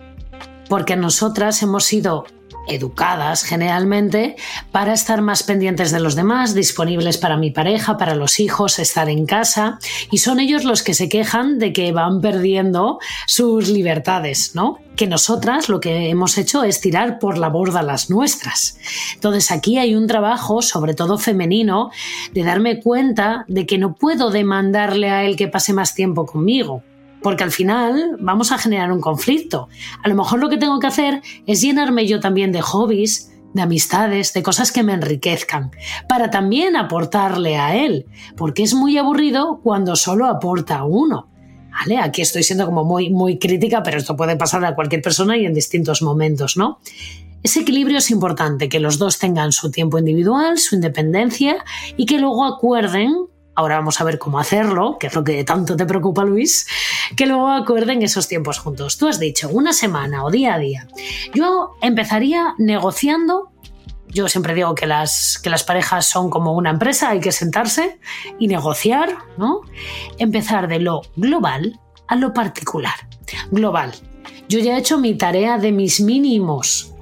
Porque 0.67 0.95
nosotras 0.95 1.61
hemos 1.63 1.85
sido 1.85 2.25
educadas 2.69 3.43
generalmente 3.43 4.35
para 4.71 4.93
estar 4.93 5.21
más 5.21 5.43
pendientes 5.43 5.91
de 5.91 5.99
los 5.99 6.15
demás, 6.15 6.53
disponibles 6.53 7.17
para 7.17 7.37
mi 7.37 7.51
pareja, 7.51 7.97
para 7.97 8.15
los 8.15 8.39
hijos, 8.39 8.79
estar 8.79 9.09
en 9.09 9.25
casa 9.25 9.79
y 10.11 10.19
son 10.19 10.39
ellos 10.39 10.63
los 10.63 10.83
que 10.83 10.93
se 10.93 11.09
quejan 11.09 11.59
de 11.59 11.73
que 11.73 11.91
van 11.91 12.21
perdiendo 12.21 12.99
sus 13.27 13.69
libertades, 13.69 14.51
¿no? 14.55 14.79
Que 14.95 15.07
nosotras 15.07 15.69
lo 15.69 15.79
que 15.79 16.09
hemos 16.09 16.37
hecho 16.37 16.63
es 16.63 16.81
tirar 16.81 17.19
por 17.19 17.37
la 17.37 17.49
borda 17.49 17.81
las 17.81 18.09
nuestras. 18.09 18.77
Entonces 19.13 19.51
aquí 19.51 19.77
hay 19.77 19.95
un 19.95 20.07
trabajo, 20.07 20.61
sobre 20.61 20.93
todo 20.93 21.17
femenino, 21.17 21.89
de 22.33 22.43
darme 22.43 22.79
cuenta 22.81 23.45
de 23.47 23.65
que 23.65 23.77
no 23.77 23.95
puedo 23.95 24.29
demandarle 24.29 25.09
a 25.09 25.23
él 25.23 25.35
que 25.35 25.47
pase 25.47 25.73
más 25.73 25.95
tiempo 25.95 26.25
conmigo 26.25 26.83
porque 27.21 27.43
al 27.43 27.51
final 27.51 28.17
vamos 28.19 28.51
a 28.51 28.57
generar 28.57 28.91
un 28.91 29.01
conflicto. 29.01 29.67
A 30.03 30.09
lo 30.09 30.15
mejor 30.15 30.39
lo 30.39 30.49
que 30.49 30.57
tengo 30.57 30.79
que 30.79 30.87
hacer 30.87 31.21
es 31.45 31.61
llenarme 31.61 32.07
yo 32.07 32.19
también 32.19 32.51
de 32.51 32.61
hobbies, 32.61 33.31
de 33.53 33.61
amistades, 33.61 34.33
de 34.33 34.43
cosas 34.43 34.71
que 34.71 34.83
me 34.83 34.93
enriquezcan, 34.93 35.71
para 36.07 36.29
también 36.29 36.75
aportarle 36.75 37.57
a 37.57 37.75
él, 37.75 38.05
porque 38.37 38.63
es 38.63 38.73
muy 38.73 38.97
aburrido 38.97 39.59
cuando 39.63 39.95
solo 39.95 40.27
aporta 40.27 40.83
uno. 40.83 41.27
¿Vale? 41.71 41.97
Aquí 41.97 42.21
estoy 42.21 42.43
siendo 42.43 42.65
como 42.65 42.83
muy, 42.83 43.09
muy 43.09 43.37
crítica, 43.37 43.83
pero 43.83 43.97
esto 43.97 44.17
puede 44.17 44.35
pasar 44.35 44.65
a 44.65 44.75
cualquier 44.75 45.01
persona 45.01 45.37
y 45.37 45.45
en 45.45 45.53
distintos 45.53 46.01
momentos, 46.01 46.57
¿no? 46.57 46.79
Ese 47.41 47.61
equilibrio 47.61 47.99
es 47.99 48.11
importante, 48.11 48.67
que 48.67 48.81
los 48.81 48.97
dos 48.97 49.17
tengan 49.17 49.53
su 49.53 49.71
tiempo 49.71 49.97
individual, 49.97 50.57
su 50.57 50.75
independencia 50.75 51.63
y 51.95 52.05
que 52.05 52.19
luego 52.19 52.43
acuerden 52.43 53.28
ahora 53.59 53.75
vamos 53.75 53.99
a 53.99 54.05
ver 54.05 54.17
cómo 54.17 54.39
hacerlo, 54.39 54.97
que 54.97 55.07
es 55.07 55.15
lo 55.15 55.23
que 55.23 55.43
tanto 55.43 55.75
te 55.75 55.85
preocupa 55.85 56.23
Luis, 56.23 56.65
que 57.15 57.25
luego 57.25 57.49
acuerden 57.49 58.01
esos 58.01 58.27
tiempos 58.27 58.57
juntos. 58.57 58.97
Tú 58.97 59.07
has 59.07 59.19
dicho 59.19 59.49
una 59.49 59.73
semana 59.73 60.23
o 60.23 60.31
día 60.31 60.55
a 60.55 60.59
día. 60.59 60.87
Yo 61.33 61.75
empezaría 61.81 62.55
negociando. 62.57 63.51
Yo 64.07 64.27
siempre 64.27 64.55
digo 64.55 64.73
que 64.75 64.87
las, 64.87 65.39
que 65.43 65.49
las 65.49 65.63
parejas 65.63 66.05
son 66.05 66.29
como 66.29 66.53
una 66.53 66.71
empresa, 66.71 67.09
hay 67.09 67.19
que 67.19 67.31
sentarse 67.31 67.99
y 68.39 68.47
negociar, 68.47 69.17
¿no? 69.37 69.61
Empezar 70.17 70.67
de 70.67 70.79
lo 70.79 71.01
global 71.15 71.79
a 72.07 72.15
lo 72.15 72.33
particular. 72.33 72.95
Global. 73.51 73.93
Yo 74.47 74.59
ya 74.59 74.75
he 74.75 74.79
hecho 74.79 74.97
mi 74.97 75.15
tarea 75.15 75.57
de 75.57 75.71
mis 75.71 75.99
mínimos 75.99 76.95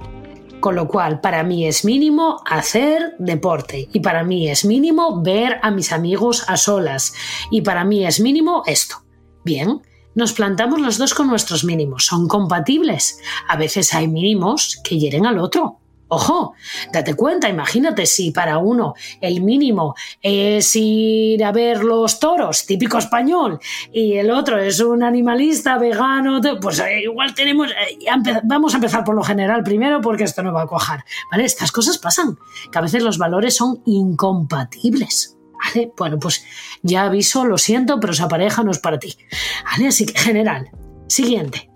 Con 0.60 0.74
lo 0.74 0.88
cual, 0.88 1.20
para 1.20 1.44
mí 1.44 1.66
es 1.66 1.84
mínimo 1.84 2.42
hacer 2.44 3.14
deporte 3.18 3.88
y 3.92 4.00
para 4.00 4.24
mí 4.24 4.48
es 4.48 4.64
mínimo 4.64 5.22
ver 5.22 5.58
a 5.62 5.70
mis 5.70 5.92
amigos 5.92 6.44
a 6.48 6.56
solas 6.56 7.14
y 7.50 7.62
para 7.62 7.84
mí 7.84 8.04
es 8.04 8.20
mínimo 8.20 8.62
esto. 8.66 8.96
Bien, 9.44 9.80
nos 10.14 10.32
plantamos 10.32 10.80
los 10.80 10.98
dos 10.98 11.14
con 11.14 11.28
nuestros 11.28 11.64
mínimos. 11.64 12.06
¿Son 12.06 12.26
compatibles? 12.26 13.20
A 13.48 13.56
veces 13.56 13.94
hay 13.94 14.08
mínimos 14.08 14.80
que 14.82 14.98
hieren 14.98 15.26
al 15.26 15.38
otro. 15.38 15.78
Ojo, 16.10 16.54
date 16.90 17.14
cuenta, 17.14 17.50
imagínate 17.50 18.06
si 18.06 18.30
para 18.30 18.56
uno 18.56 18.94
el 19.20 19.42
mínimo 19.42 19.94
es 20.22 20.74
ir 20.74 21.44
a 21.44 21.52
ver 21.52 21.84
los 21.84 22.18
toros, 22.18 22.64
típico 22.64 22.96
español, 22.96 23.60
y 23.92 24.14
el 24.14 24.30
otro 24.30 24.58
es 24.58 24.80
un 24.80 25.02
animalista 25.02 25.76
vegano, 25.76 26.40
pues 26.62 26.78
eh, 26.78 27.02
igual 27.02 27.34
tenemos, 27.34 27.70
eh, 27.70 27.98
vamos 28.44 28.72
a 28.72 28.78
empezar 28.78 29.04
por 29.04 29.14
lo 29.14 29.22
general 29.22 29.62
primero 29.62 30.00
porque 30.00 30.24
esto 30.24 30.42
no 30.42 30.52
va 30.52 30.62
a 30.62 30.66
cuajar, 30.66 31.04
¿vale? 31.30 31.44
Estas 31.44 31.72
cosas 31.72 31.98
pasan, 31.98 32.38
que 32.72 32.78
a 32.78 32.82
veces 32.82 33.02
los 33.02 33.18
valores 33.18 33.54
son 33.56 33.82
incompatibles. 33.84 35.34
¿Vale? 35.64 35.92
Bueno, 35.96 36.20
pues 36.20 36.44
ya 36.84 37.02
aviso, 37.02 37.44
lo 37.44 37.58
siento, 37.58 37.98
pero 37.98 38.12
esa 38.12 38.28
pareja 38.28 38.62
no 38.62 38.70
es 38.70 38.78
para 38.78 39.00
ti. 39.00 39.16
¿Vale? 39.64 39.88
Así 39.88 40.06
que 40.06 40.16
general. 40.16 40.70
Siguiente 41.08 41.68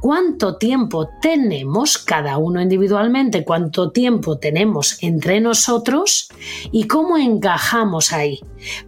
cuánto 0.00 0.56
tiempo 0.56 1.08
tenemos 1.20 1.98
cada 1.98 2.38
uno 2.38 2.60
individualmente, 2.60 3.44
cuánto 3.44 3.90
tiempo 3.90 4.38
tenemos 4.38 5.02
entre 5.02 5.40
nosotros 5.40 6.28
y 6.70 6.86
cómo 6.86 7.16
encajamos 7.18 8.12
ahí. 8.12 8.40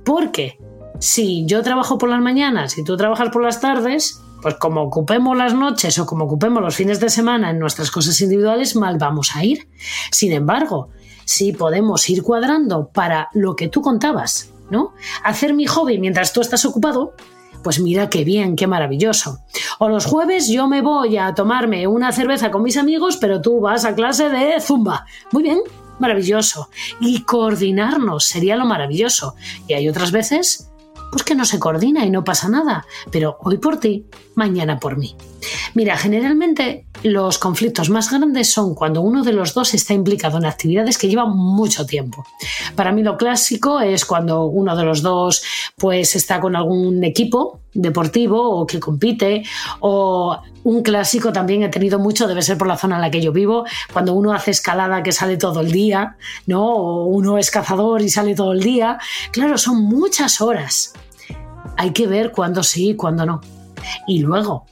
Porque 0.04 0.58
si 0.98 1.44
yo 1.46 1.62
trabajo 1.62 1.98
por 1.98 2.08
las 2.08 2.20
mañanas 2.20 2.78
y 2.78 2.84
tú 2.84 2.96
trabajas 2.96 3.30
por 3.30 3.42
las 3.42 3.60
tardes, 3.60 4.20
pues 4.42 4.54
como 4.54 4.82
ocupemos 4.82 5.36
las 5.36 5.54
noches 5.54 5.98
o 5.98 6.06
como 6.06 6.24
ocupemos 6.24 6.62
los 6.62 6.76
fines 6.76 7.00
de 7.00 7.10
semana 7.10 7.50
en 7.50 7.58
nuestras 7.58 7.90
cosas 7.90 8.20
individuales, 8.20 8.76
mal 8.76 8.98
vamos 8.98 9.34
a 9.34 9.44
ir. 9.44 9.68
Sin 10.10 10.32
embargo, 10.32 10.90
si 11.24 11.52
podemos 11.52 12.08
ir 12.08 12.22
cuadrando 12.22 12.90
para 12.92 13.28
lo 13.34 13.54
que 13.56 13.68
tú 13.68 13.82
contabas, 13.82 14.50
¿no? 14.70 14.94
Hacer 15.22 15.54
mi 15.54 15.66
hobby 15.66 15.98
mientras 15.98 16.32
tú 16.32 16.40
estás 16.40 16.64
ocupado, 16.64 17.14
pues 17.62 17.80
mira 17.80 18.09
qué 18.09 18.25
bien, 18.25 18.57
qué 18.57 18.66
maravilloso. 18.66 19.40
O 19.78 19.88
los 19.88 20.07
jueves 20.07 20.49
yo 20.49 20.69
me 20.69 20.83
voy 20.83 21.16
a 21.16 21.35
tomarme 21.35 21.87
una 21.87 22.12
cerveza 22.12 22.50
con 22.50 22.62
mis 22.62 22.76
amigos, 22.76 23.16
pero 23.16 23.40
tú 23.40 23.61
vas 23.61 23.85
a 23.85 23.95
clase 23.95 24.28
de 24.28 24.61
zumba. 24.61 25.07
Muy 25.33 25.42
bien, 25.42 25.61
maravilloso. 25.99 26.69
Y 27.00 27.23
coordinarnos 27.23 28.25
sería 28.25 28.57
lo 28.57 28.64
maravilloso. 28.64 29.35
Y 29.69 29.75
hay 29.75 29.88
otras 29.88 30.11
veces, 30.12 30.71
pues 31.12 31.23
que 31.23 31.35
no 31.35 31.45
se 31.45 31.59
coordina 31.59 32.04
y 32.04 32.11
no 32.11 32.25
pasa 32.25 32.49
nada. 32.49 32.87
Pero 33.11 33.38
hoy 33.40 33.59
por 33.59 33.78
ti, 33.78 34.07
mañana 34.35 34.78
por 34.78 34.97
mí. 34.97 35.14
Mira, 35.75 35.97
generalmente 35.97 36.87
los 37.02 37.38
conflictos 37.38 37.88
más 37.88 38.11
grandes 38.11 38.52
son 38.52 38.75
cuando 38.75 39.00
uno 39.00 39.23
de 39.23 39.32
los 39.32 39.54
dos 39.54 39.73
está 39.75 39.94
implicado 39.94 40.38
en 40.38 40.44
actividades 40.44 40.99
que 40.99 41.09
llevan 41.09 41.37
mucho 41.37 41.87
tiempo. 41.87 42.26
Para 42.75 42.92
mí 42.92 43.02
lo 43.02 43.16
clásico 43.16 43.80
es 43.80 44.04
cuando 44.04 44.44
uno 44.44 44.76
de 44.76 44.85
los 44.85 45.02
dos 45.02 45.42
pues 45.76 46.14
está 46.16 46.40
con 46.40 46.56
algún 46.56 47.02
equipo 47.04 47.61
deportivo 47.73 48.50
o 48.50 48.66
que 48.66 48.80
compite 48.80 49.44
o 49.78 50.40
un 50.64 50.82
clásico 50.82 51.32
también 51.32 51.62
he 51.62 51.68
tenido 51.68 51.99
mucho, 51.99 52.26
debe 52.26 52.42
ser 52.42 52.59
por 52.59 52.66
la 52.66 52.76
zona 52.76 52.97
en 52.97 53.02
la 53.02 53.11
que 53.11 53.23
yo 53.23 53.32
vivo, 53.32 53.64
cuando 53.92 54.14
uno 54.14 54.32
hace 54.32 54.50
escalada 54.50 55.02
que 55.02 55.12
sale 55.12 55.37
todo 55.37 55.61
el 55.61 55.73
día, 55.73 56.16
¿no? 56.47 56.66
O 56.66 57.04
uno 57.06 57.38
es 57.38 57.50
cazador 57.50 58.02
y 58.02 58.11
sale 58.11 58.35
todo 58.35 58.52
el 58.52 58.61
día. 58.61 58.99
Claro, 59.32 59.56
son 59.56 59.85
muchas 59.85 60.40
horas. 60.40 60.92
Hay 61.76 61.92
que 61.92 62.06
ver 62.06 62.32
cuándo 62.32 62.62
sí 62.62 62.90
y 62.90 62.97
cuándo 62.97 63.25
no. 63.25 63.40
Y 64.06 64.18
luego, 64.18 64.66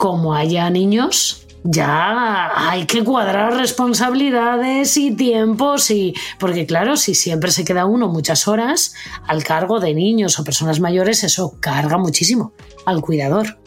como 0.00 0.34
haya 0.34 0.70
niños, 0.70 1.46
ya 1.62 2.70
hay 2.70 2.86
que 2.86 3.04
cuadrar 3.04 3.54
responsabilidades 3.58 4.96
y 4.96 5.14
tiempos 5.14 5.90
y 5.90 6.14
porque 6.38 6.64
claro, 6.64 6.96
si 6.96 7.14
siempre 7.14 7.50
se 7.50 7.66
queda 7.66 7.84
uno 7.84 8.08
muchas 8.08 8.48
horas 8.48 8.94
al 9.26 9.44
cargo 9.44 9.78
de 9.78 9.92
niños 9.92 10.38
o 10.38 10.44
personas 10.44 10.80
mayores, 10.80 11.22
eso 11.22 11.54
carga 11.60 11.98
muchísimo 11.98 12.54
al 12.86 13.02
cuidador. 13.02 13.58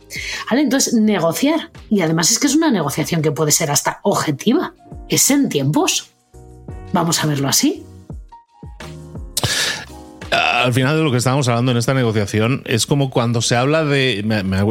¿Vale? 0.50 0.64
Entonces, 0.64 0.96
negociar. 0.96 1.72
Y 1.92 2.02
además 2.02 2.32
es 2.32 2.40
que 2.40 2.48
es 2.48 2.56
una 2.56 2.72
negociación 2.72 3.22
que 3.22 3.32
puede 3.32 3.52
ser 3.52 3.70
hasta 3.70 4.00
objetiva. 4.02 4.74
Es 5.10 5.30
en 5.30 5.50
tiempos. 5.50 6.10
Vamos 6.94 7.24
a 7.24 7.28
verlo 7.28 7.48
así 7.48 7.86
al 10.34 10.74
final 10.74 10.98
de 10.98 11.04
lo 11.04 11.12
que 11.12 11.18
estábamos 11.18 11.48
hablando 11.48 11.72
en 11.72 11.78
esta 11.78 11.94
negociación 11.94 12.64
es 12.66 12.86
como 12.86 13.10
cuando 13.10 13.42
se 13.42 13.56
habla 13.56 13.84
de. 13.84 14.24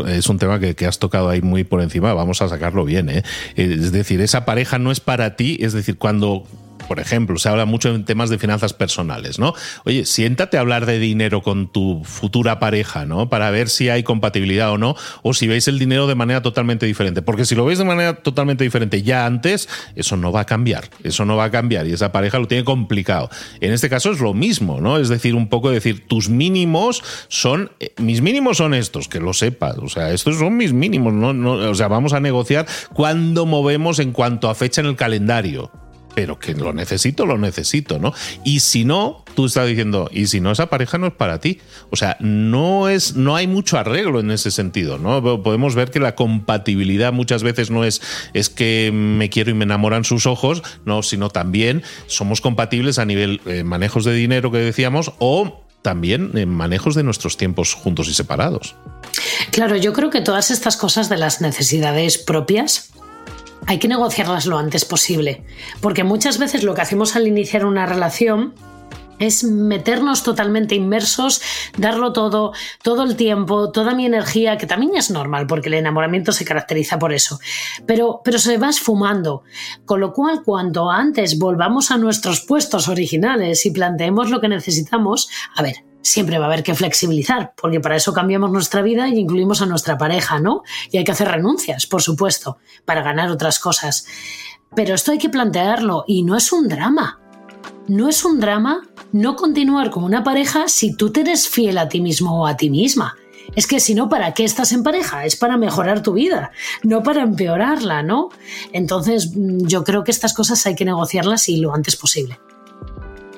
es 0.08 0.28
un 0.28 0.38
tema 0.38 0.58
que, 0.58 0.74
que, 0.74 0.86
has 0.86 0.98
tocado 0.98 1.28
ahí 1.28 1.42
muy 1.42 1.64
por 1.64 1.80
encima, 1.80 2.14
vamos 2.14 2.42
a 2.42 2.48
sacarlo 2.48 2.84
bien. 2.84 3.08
¿eh? 3.08 3.22
Es 3.56 3.92
decir, 3.92 4.20
esa 4.20 4.44
pareja 4.44 4.78
no 4.78 4.90
es 4.90 5.00
para 5.00 5.36
ti, 5.36 5.58
es 5.60 5.72
decir, 5.72 5.96
cuando 5.98 6.46
por 6.88 7.00
ejemplo, 7.00 7.38
se 7.38 7.48
habla 7.48 7.64
mucho 7.64 7.94
en 7.94 8.04
temas 8.04 8.30
de 8.30 8.38
finanzas 8.38 8.72
personales, 8.72 9.38
¿no? 9.38 9.54
Oye, 9.84 10.04
siéntate 10.04 10.56
a 10.56 10.60
hablar 10.60 10.86
de 10.86 10.98
dinero 10.98 11.42
con 11.42 11.70
tu 11.70 12.02
futura 12.04 12.58
pareja, 12.58 13.04
¿no? 13.04 13.28
Para 13.28 13.50
ver 13.50 13.68
si 13.68 13.88
hay 13.88 14.02
compatibilidad 14.02 14.70
o 14.72 14.78
no, 14.78 14.94
o 15.22 15.34
si 15.34 15.46
veis 15.46 15.68
el 15.68 15.78
dinero 15.78 16.06
de 16.06 16.14
manera 16.14 16.42
totalmente 16.42 16.86
diferente. 16.86 17.22
Porque 17.22 17.44
si 17.44 17.54
lo 17.54 17.64
veis 17.64 17.78
de 17.78 17.84
manera 17.84 18.14
totalmente 18.14 18.64
diferente 18.64 19.02
ya 19.02 19.26
antes, 19.26 19.68
eso 19.96 20.16
no 20.16 20.32
va 20.32 20.40
a 20.40 20.46
cambiar, 20.46 20.90
eso 21.02 21.24
no 21.24 21.36
va 21.36 21.44
a 21.44 21.50
cambiar 21.50 21.86
y 21.86 21.92
esa 21.92 22.12
pareja 22.12 22.38
lo 22.38 22.48
tiene 22.48 22.64
complicado. 22.64 23.30
En 23.60 23.72
este 23.72 23.88
caso 23.88 24.10
es 24.12 24.20
lo 24.20 24.34
mismo, 24.34 24.80
¿no? 24.80 24.98
Es 24.98 25.08
decir, 25.08 25.34
un 25.34 25.48
poco 25.48 25.70
decir, 25.70 26.06
tus 26.06 26.28
mínimos 26.28 27.02
son, 27.28 27.70
eh, 27.80 27.92
mis 27.98 28.20
mínimos 28.20 28.58
son 28.58 28.74
estos, 28.74 29.08
que 29.08 29.20
lo 29.20 29.32
sepas, 29.32 29.78
o 29.78 29.88
sea, 29.88 30.12
estos 30.12 30.38
son 30.38 30.56
mis 30.56 30.72
mínimos, 30.72 31.12
¿no? 31.12 31.32
no 31.32 31.52
o 31.52 31.74
sea, 31.74 31.88
vamos 31.88 32.12
a 32.12 32.20
negociar 32.20 32.66
cuando 32.92 33.46
movemos 33.46 33.98
en 33.98 34.12
cuanto 34.12 34.48
a 34.48 34.54
fecha 34.54 34.80
en 34.80 34.88
el 34.88 34.96
calendario 34.96 35.70
pero 36.14 36.38
que 36.38 36.54
lo 36.54 36.72
necesito, 36.72 37.26
lo 37.26 37.38
necesito, 37.38 37.98
¿no? 37.98 38.12
Y 38.44 38.60
si 38.60 38.84
no, 38.84 39.24
tú 39.34 39.46
estás 39.46 39.66
diciendo, 39.66 40.08
y 40.12 40.26
si 40.26 40.40
no, 40.40 40.50
esa 40.50 40.66
pareja 40.66 40.98
no 40.98 41.06
es 41.06 41.12
para 41.14 41.38
ti. 41.38 41.60
O 41.90 41.96
sea, 41.96 42.16
no 42.20 42.88
es, 42.88 43.16
no 43.16 43.36
hay 43.36 43.46
mucho 43.46 43.78
arreglo 43.78 44.20
en 44.20 44.30
ese 44.30 44.50
sentido, 44.50 44.98
¿no? 44.98 45.42
Podemos 45.42 45.74
ver 45.74 45.90
que 45.90 46.00
la 46.00 46.14
compatibilidad 46.14 47.12
muchas 47.12 47.42
veces 47.42 47.70
no 47.70 47.84
es, 47.84 48.02
es 48.34 48.48
que 48.48 48.90
me 48.92 49.30
quiero 49.30 49.50
y 49.50 49.54
me 49.54 49.64
enamoran 49.64 50.04
sus 50.04 50.26
ojos, 50.26 50.62
no, 50.84 51.02
sino 51.02 51.30
también 51.30 51.82
somos 52.06 52.40
compatibles 52.40 52.98
a 52.98 53.04
nivel 53.04 53.40
eh, 53.46 53.64
manejos 53.64 54.04
de 54.04 54.12
dinero 54.12 54.50
que 54.50 54.58
decíamos, 54.58 55.12
o 55.18 55.62
también 55.82 56.30
en 56.36 56.48
manejos 56.48 56.94
de 56.94 57.02
nuestros 57.02 57.36
tiempos 57.36 57.74
juntos 57.74 58.08
y 58.08 58.14
separados. 58.14 58.76
Claro, 59.50 59.76
yo 59.76 59.92
creo 59.92 60.10
que 60.10 60.20
todas 60.20 60.50
estas 60.50 60.76
cosas 60.76 61.08
de 61.08 61.16
las 61.16 61.40
necesidades 61.40 62.18
propias 62.18 62.92
hay 63.66 63.78
que 63.78 63.88
negociarlas 63.88 64.46
lo 64.46 64.58
antes 64.58 64.84
posible, 64.84 65.44
porque 65.80 66.04
muchas 66.04 66.38
veces 66.38 66.62
lo 66.62 66.74
que 66.74 66.82
hacemos 66.82 67.16
al 67.16 67.26
iniciar 67.26 67.64
una 67.64 67.86
relación 67.86 68.54
es 69.18 69.44
meternos 69.44 70.24
totalmente 70.24 70.74
inmersos, 70.74 71.40
darlo 71.78 72.12
todo, 72.12 72.52
todo 72.82 73.04
el 73.04 73.16
tiempo, 73.16 73.70
toda 73.70 73.94
mi 73.94 74.04
energía, 74.04 74.58
que 74.58 74.66
también 74.66 74.96
es 74.96 75.10
normal 75.10 75.46
porque 75.46 75.68
el 75.68 75.74
enamoramiento 75.74 76.32
se 76.32 76.44
caracteriza 76.44 76.98
por 76.98 77.12
eso, 77.12 77.38
pero, 77.86 78.20
pero 78.24 78.38
se 78.38 78.58
va 78.58 78.70
esfumando. 78.70 79.42
Con 79.84 80.00
lo 80.00 80.12
cual, 80.12 80.42
cuanto 80.44 80.90
antes 80.90 81.38
volvamos 81.38 81.90
a 81.90 81.98
nuestros 81.98 82.40
puestos 82.40 82.88
originales 82.88 83.64
y 83.64 83.70
planteemos 83.70 84.30
lo 84.30 84.40
que 84.40 84.48
necesitamos, 84.48 85.28
a 85.54 85.62
ver, 85.62 85.76
siempre 86.02 86.38
va 86.38 86.46
a 86.46 86.48
haber 86.48 86.62
que 86.62 86.74
flexibilizar, 86.74 87.54
porque 87.56 87.80
para 87.80 87.96
eso 87.96 88.12
cambiamos 88.12 88.50
nuestra 88.50 88.82
vida 88.82 89.08
y 89.08 89.18
incluimos 89.18 89.62
a 89.62 89.66
nuestra 89.66 89.96
pareja, 89.96 90.38
¿no? 90.38 90.62
Y 90.90 90.98
hay 90.98 91.04
que 91.04 91.12
hacer 91.12 91.28
renuncias, 91.28 91.86
por 91.86 92.02
supuesto, 92.02 92.58
para 92.84 93.02
ganar 93.02 93.30
otras 93.30 93.58
cosas. 93.58 94.06
Pero 94.74 94.94
esto 94.94 95.12
hay 95.12 95.18
que 95.18 95.28
plantearlo 95.28 96.04
y 96.06 96.22
no 96.22 96.36
es 96.36 96.52
un 96.52 96.68
drama. 96.68 97.20
No 97.88 98.08
es 98.08 98.24
un 98.24 98.40
drama 98.40 98.82
no 99.12 99.36
continuar 99.36 99.90
con 99.90 100.04
una 100.04 100.24
pareja 100.24 100.68
si 100.68 100.96
tú 100.96 101.10
te 101.10 101.20
eres 101.20 101.48
fiel 101.48 101.78
a 101.78 101.88
ti 101.88 102.00
mismo 102.00 102.42
o 102.42 102.46
a 102.46 102.56
ti 102.56 102.70
misma. 102.70 103.16
Es 103.54 103.66
que 103.66 103.80
si 103.80 103.94
no, 103.94 104.08
¿para 104.08 104.32
qué 104.32 104.44
estás 104.44 104.72
en 104.72 104.82
pareja? 104.82 105.26
Es 105.26 105.36
para 105.36 105.56
mejorar 105.56 106.02
tu 106.02 106.14
vida, 106.14 106.52
no 106.82 107.02
para 107.02 107.22
empeorarla, 107.22 108.02
¿no? 108.02 108.30
Entonces, 108.72 109.32
yo 109.34 109.84
creo 109.84 110.04
que 110.04 110.10
estas 110.10 110.32
cosas 110.32 110.64
hay 110.64 110.74
que 110.74 110.84
negociarlas 110.84 111.48
y 111.48 111.58
lo 111.58 111.74
antes 111.74 111.96
posible 111.96 112.38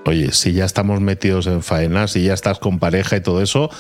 oye, 0.07 0.33
si 0.33 0.53
ya 0.53 0.65
estamos 0.65 1.01
metidos 1.01 1.47
en 1.47 1.63
faenas, 1.63 2.13
si 2.13 2.25
ya 2.25 2.35
estás 2.35 2.59
con 2.59 2.79
pareja 2.79 3.17
y 3.17 3.21
todo 3.21 3.43
eso, 3.43 3.71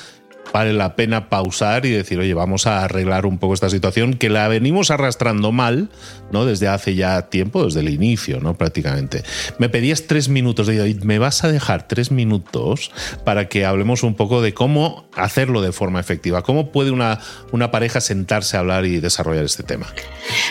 vale 0.54 0.72
la 0.72 0.94
pena 0.94 1.28
pausar 1.30 1.84
y 1.84 1.90
decir, 1.90 2.16
oye, 2.20 2.32
vamos 2.32 2.68
a 2.68 2.84
arreglar 2.84 3.26
un 3.26 3.38
poco 3.38 3.54
esta 3.54 3.68
situación 3.68 4.14
que 4.14 4.30
la 4.30 4.46
venimos 4.46 4.92
arrastrando 4.92 5.50
mal, 5.50 5.88
¿no? 6.30 6.44
Desde 6.44 6.68
hace 6.68 6.94
ya 6.94 7.22
tiempo, 7.22 7.64
desde 7.64 7.80
el 7.80 7.88
inicio, 7.88 8.38
¿no? 8.38 8.54
Prácticamente. 8.54 9.24
Me 9.58 9.68
pedías 9.68 10.06
tres 10.06 10.28
minutos, 10.28 10.68
de 10.68 10.96
¿me 11.02 11.18
vas 11.18 11.42
a 11.42 11.48
dejar 11.48 11.88
tres 11.88 12.12
minutos 12.12 12.92
para 13.24 13.48
que 13.48 13.66
hablemos 13.66 14.04
un 14.04 14.14
poco 14.14 14.42
de 14.42 14.54
cómo 14.54 15.08
hacerlo 15.16 15.60
de 15.60 15.72
forma 15.72 15.98
efectiva? 15.98 16.42
¿Cómo 16.42 16.70
puede 16.70 16.92
una, 16.92 17.18
una 17.50 17.72
pareja 17.72 18.00
sentarse 18.00 18.56
a 18.56 18.60
hablar 18.60 18.84
y 18.84 19.00
desarrollar 19.00 19.44
este 19.44 19.64
tema? 19.64 19.86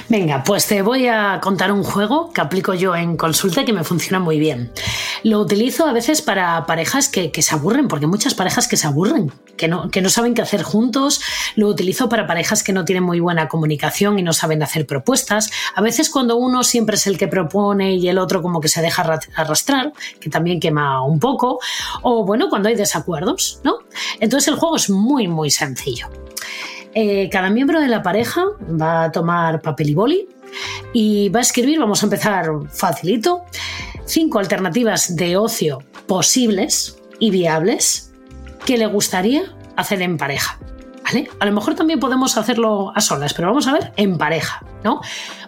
Venga, 0.10 0.44
pues 0.44 0.68
te 0.68 0.82
voy 0.82 1.08
a 1.08 1.40
contar 1.42 1.72
un 1.72 1.84
juego 1.84 2.34
que 2.34 2.42
aplico 2.42 2.74
yo 2.74 2.94
en 2.94 3.16
consulta 3.16 3.64
que 3.64 3.72
me 3.72 3.86
funciona 3.86 4.20
muy 4.20 4.38
bien. 4.38 4.70
Lo 5.24 5.40
utilizo 5.40 5.88
a 5.88 5.94
veces 5.94 6.22
para 6.22 6.66
parejas 6.66 7.08
que, 7.08 7.32
que 7.32 7.42
se 7.42 7.56
aburren, 7.56 7.88
porque 7.88 8.06
muchas 8.06 8.34
parejas 8.34 8.68
que 8.68 8.76
se 8.76 8.86
aburren, 8.86 9.32
que 9.56 9.70
no, 9.70 9.90
que 9.94 10.02
no 10.02 10.10
saben 10.10 10.34
qué 10.34 10.42
hacer 10.42 10.64
juntos, 10.64 11.22
lo 11.56 11.68
utilizo 11.68 12.10
para 12.10 12.26
parejas 12.26 12.64
que 12.64 12.74
no 12.74 12.84
tienen 12.84 13.04
muy 13.04 13.20
buena 13.20 13.48
comunicación 13.48 14.18
y 14.18 14.24
no 14.24 14.34
saben 14.34 14.62
hacer 14.64 14.88
propuestas. 14.88 15.52
A 15.76 15.82
veces 15.82 16.10
cuando 16.10 16.36
uno 16.36 16.64
siempre 16.64 16.96
es 16.96 17.06
el 17.06 17.18
que 17.18 17.28
propone 17.28 17.96
y 17.96 18.10
el 18.10 18.18
otro 18.18 18.42
como 18.42 18.60
que 18.60 18.68
se 18.68 18.82
deja 18.82 19.04
arrastrar, 19.36 19.94
que 20.20 20.30
también 20.30 20.60
quema 20.60 21.06
un 21.06 21.20
poco, 21.20 21.60
o 22.02 22.26
bueno, 22.26 22.50
cuando 22.50 22.70
hay 22.70 22.76
desacuerdos, 22.76 23.62
¿no? 23.64 23.78
Entonces 24.20 24.48
el 24.48 24.56
juego 24.56 24.76
es 24.76 24.90
muy, 24.90 25.28
muy 25.28 25.52
sencillo. 25.52 26.10
Eh, 26.96 27.30
cada 27.32 27.52
miembro 27.52 27.80
de 27.80 27.88
la 27.88 28.02
pareja 28.02 28.46
va 28.70 29.06
a 29.06 29.12
tomar 29.12 29.62
papel 29.62 29.92
y 29.92 29.94
boli 29.94 30.28
y 30.92 31.30
va 31.30 31.40
a 31.40 31.44
escribir, 31.44 31.80
vamos 31.80 32.02
a 32.02 32.08
empezar 32.08 32.50
facilito, 32.72 33.44
cinco 34.06 34.40
alternativas 34.40 35.16
de 35.16 35.38
ocio 35.38 35.84
posibles 36.08 36.98
y 37.20 37.30
viables 37.30 38.12
que 38.66 38.78
le 38.78 38.88
gustaría 38.88 39.44
hacer 39.76 40.02
en 40.02 40.18
pareja. 40.18 40.60
¿Vale? 41.04 41.30
A 41.40 41.46
lo 41.46 41.52
mejor 41.52 41.76
también 41.76 42.00
podemos 42.00 42.38
hacerlo 42.38 42.94
a 42.96 43.02
solas, 43.02 43.34
pero 43.34 43.50
vamos 43.50 43.68
a 43.68 43.74
ver 43.74 43.92
en 43.98 44.18
pareja, 44.18 44.66
¿no? 44.86 45.02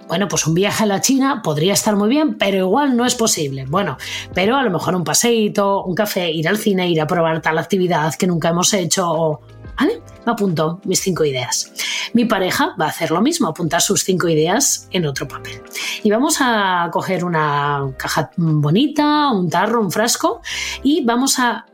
Bueno, 0.08 0.28
pues 0.28 0.46
un 0.46 0.54
viaje 0.54 0.84
a 0.84 0.86
la 0.86 1.00
China 1.00 1.42
podría 1.42 1.72
estar 1.72 1.96
muy 1.96 2.10
bien, 2.10 2.38
pero 2.38 2.58
igual 2.58 2.98
no 2.98 3.06
es 3.06 3.16
posible. 3.16 3.66
Bueno, 3.66 3.98
pero 4.34 4.58
a 4.58 4.64
lo 4.64 4.70
mejor 4.70 4.96
un 4.96 5.06
paseíto, 5.06 5.84
un 5.84 5.96
café, 5.96 6.30
ir 6.30 6.50
al 6.50 6.58
cine, 6.58 6.90
ir 6.90 7.00
a 7.00 7.08
probar 7.08 7.42
tal 7.42 7.58
actividad 7.58 8.14
que 8.16 8.28
nunca 8.28 8.50
hemos 8.50 8.74
hecho 8.74 9.10
o 9.10 9.42
¿Vale? 9.78 10.02
Me 10.26 10.32
apunto 10.32 10.80
mis 10.86 11.02
cinco 11.02 11.26
ideas. 11.26 11.72
Mi 12.14 12.26
pareja 12.26 12.76
va 12.80 12.86
a 12.86 12.90
hacer 12.90 13.12
lo 13.12 13.22
mismo, 13.22 13.48
apuntar 13.48 13.82
sus 13.82 14.04
cinco 14.04 14.30
ideas 14.30 14.88
en 14.92 15.06
otro 15.06 15.28
papel. 15.28 15.62
Y 16.04 16.10
vamos 16.10 16.38
a 16.40 16.90
coger 16.92 17.26
una 17.26 17.94
caja 17.98 18.32
bonita, 18.38 19.32
un 19.32 19.50
tarro, 19.50 19.82
un 19.82 19.92
frasco 19.92 20.42
y 20.82 21.04
vamos 21.04 21.40
a 21.40 21.66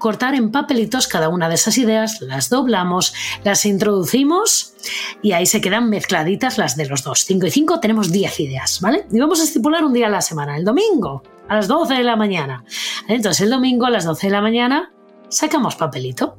cortar 0.00 0.34
en 0.34 0.50
papelitos 0.50 1.06
cada 1.06 1.28
una 1.28 1.48
de 1.48 1.54
esas 1.54 1.78
ideas, 1.78 2.20
las 2.22 2.50
doblamos, 2.50 3.14
las 3.44 3.64
introducimos 3.64 4.74
y 5.22 5.30
ahí 5.30 5.46
se 5.46 5.60
quedan 5.60 5.88
mezcladitas 5.88 6.58
las 6.58 6.76
de 6.76 6.86
los 6.86 7.04
dos. 7.04 7.24
Cinco 7.24 7.46
y 7.46 7.52
cinco 7.52 7.78
tenemos 7.78 8.10
diez 8.10 8.40
ideas, 8.40 8.80
¿vale? 8.80 9.06
Y 9.12 9.20
vamos 9.20 9.40
a 9.40 9.44
estipular 9.44 9.84
un 9.84 9.92
día 9.92 10.08
a 10.08 10.10
la 10.10 10.22
semana, 10.22 10.56
el 10.56 10.64
domingo, 10.64 11.22
a 11.48 11.54
las 11.54 11.68
12 11.68 11.94
de 11.94 12.04
la 12.04 12.16
mañana. 12.16 12.64
Entonces 13.06 13.42
el 13.42 13.50
domingo 13.50 13.86
a 13.86 13.90
las 13.90 14.04
12 14.04 14.26
de 14.26 14.32
la 14.32 14.40
mañana 14.40 14.92
sacamos 15.30 15.76
papelito. 15.76 16.38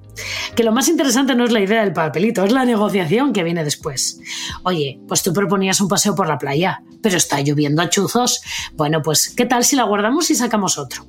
Que 0.56 0.64
lo 0.64 0.72
más 0.72 0.88
interesante 0.88 1.34
no 1.34 1.46
es 1.46 1.52
la 1.52 1.62
idea 1.62 1.82
del 1.82 1.94
papelito, 1.94 2.44
es 2.44 2.52
la 2.52 2.66
negociación 2.66 3.34
que 3.34 3.44
viene 3.44 3.64
después. 3.64 4.20
Oye, 4.64 5.00
pues 5.08 5.24
tú 5.24 5.34
proponías 5.34 5.82
un 5.82 5.88
paseo 5.88 6.14
por 6.14 6.28
la 6.28 6.38
playa, 6.38 6.84
pero 7.02 7.18
está 7.18 7.42
lloviendo 7.42 7.82
a 7.82 7.90
chuzos. 7.90 8.42
Bueno, 8.74 9.02
pues 9.02 9.30
¿qué 9.30 9.46
tal 9.46 9.64
si 9.64 9.76
la 9.76 9.84
guardamos 9.84 10.30
y 10.30 10.36
sacamos 10.36 10.78
otro? 10.78 11.08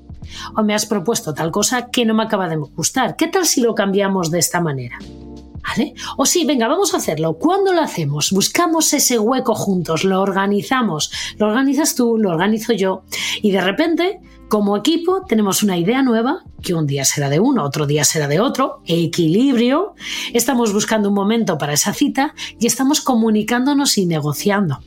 O 0.57 0.62
me 0.62 0.75
has 0.75 0.87
propuesto 0.87 1.35
tal 1.35 1.51
cosa 1.51 1.91
que 1.91 2.05
no 2.05 2.15
me 2.15 2.23
acaba 2.23 2.49
de 2.49 2.57
gustar. 2.57 3.17
¿Qué 3.17 3.29
tal 3.29 3.45
si 3.45 3.61
lo 3.61 3.75
cambiamos 3.75 4.31
de 4.31 4.39
esta 4.39 4.61
manera? 4.61 4.99
¿Vale? 5.62 5.95
O 6.17 6.27
sí, 6.27 6.45
venga, 6.45 6.67
vamos 6.67 6.93
a 6.93 6.97
hacerlo. 6.97 7.35
¿Cuándo 7.35 7.73
lo 7.73 7.83
hacemos? 7.83 8.33
Buscamos 8.33 8.93
ese 8.95 9.19
hueco 9.19 9.55
juntos, 9.55 10.05
lo 10.05 10.21
organizamos. 10.21 11.12
Lo 11.39 11.47
organizas 11.47 11.95
tú, 11.95 12.19
lo 12.19 12.31
organizo 12.31 12.73
yo. 12.73 13.05
Y 13.43 13.53
de 13.53 13.61
repente 13.61 14.21
como 14.49 14.77
equipo 14.77 15.25
tenemos 15.27 15.63
una 15.63 15.77
idea 15.77 16.03
nueva, 16.03 16.45
que 16.63 16.75
un 16.75 16.87
día 16.87 17.05
será 17.05 17.29
de 17.29 17.41
uno, 17.41 17.65
otro 17.65 17.87
día 17.87 18.05
será 18.05 18.29
de 18.29 18.41
otro, 18.41 18.83
equilibrio, 18.87 19.95
estamos 20.35 20.73
buscando 20.73 21.09
un 21.09 21.15
momento 21.15 21.59
para 21.59 21.73
esa 21.73 21.95
cita 21.95 22.35
y 22.59 22.67
estamos 22.67 23.01
comunicándonos 23.01 23.97
y 23.99 24.07
negociando. 24.07 24.81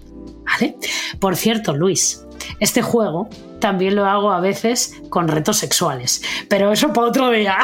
¿Vale? 0.46 0.78
Por 1.20 1.36
cierto, 1.36 1.76
Luis, 1.76 2.26
este 2.60 2.84
juego 2.84 3.28
también 3.60 3.96
lo 3.96 4.06
hago 4.06 4.32
a 4.32 4.40
veces 4.40 4.94
con 5.10 5.28
retos 5.28 5.58
sexuales, 5.58 6.22
pero 6.48 6.72
eso 6.72 6.94
para 6.94 7.08
otro 7.08 7.32
día. 7.32 7.58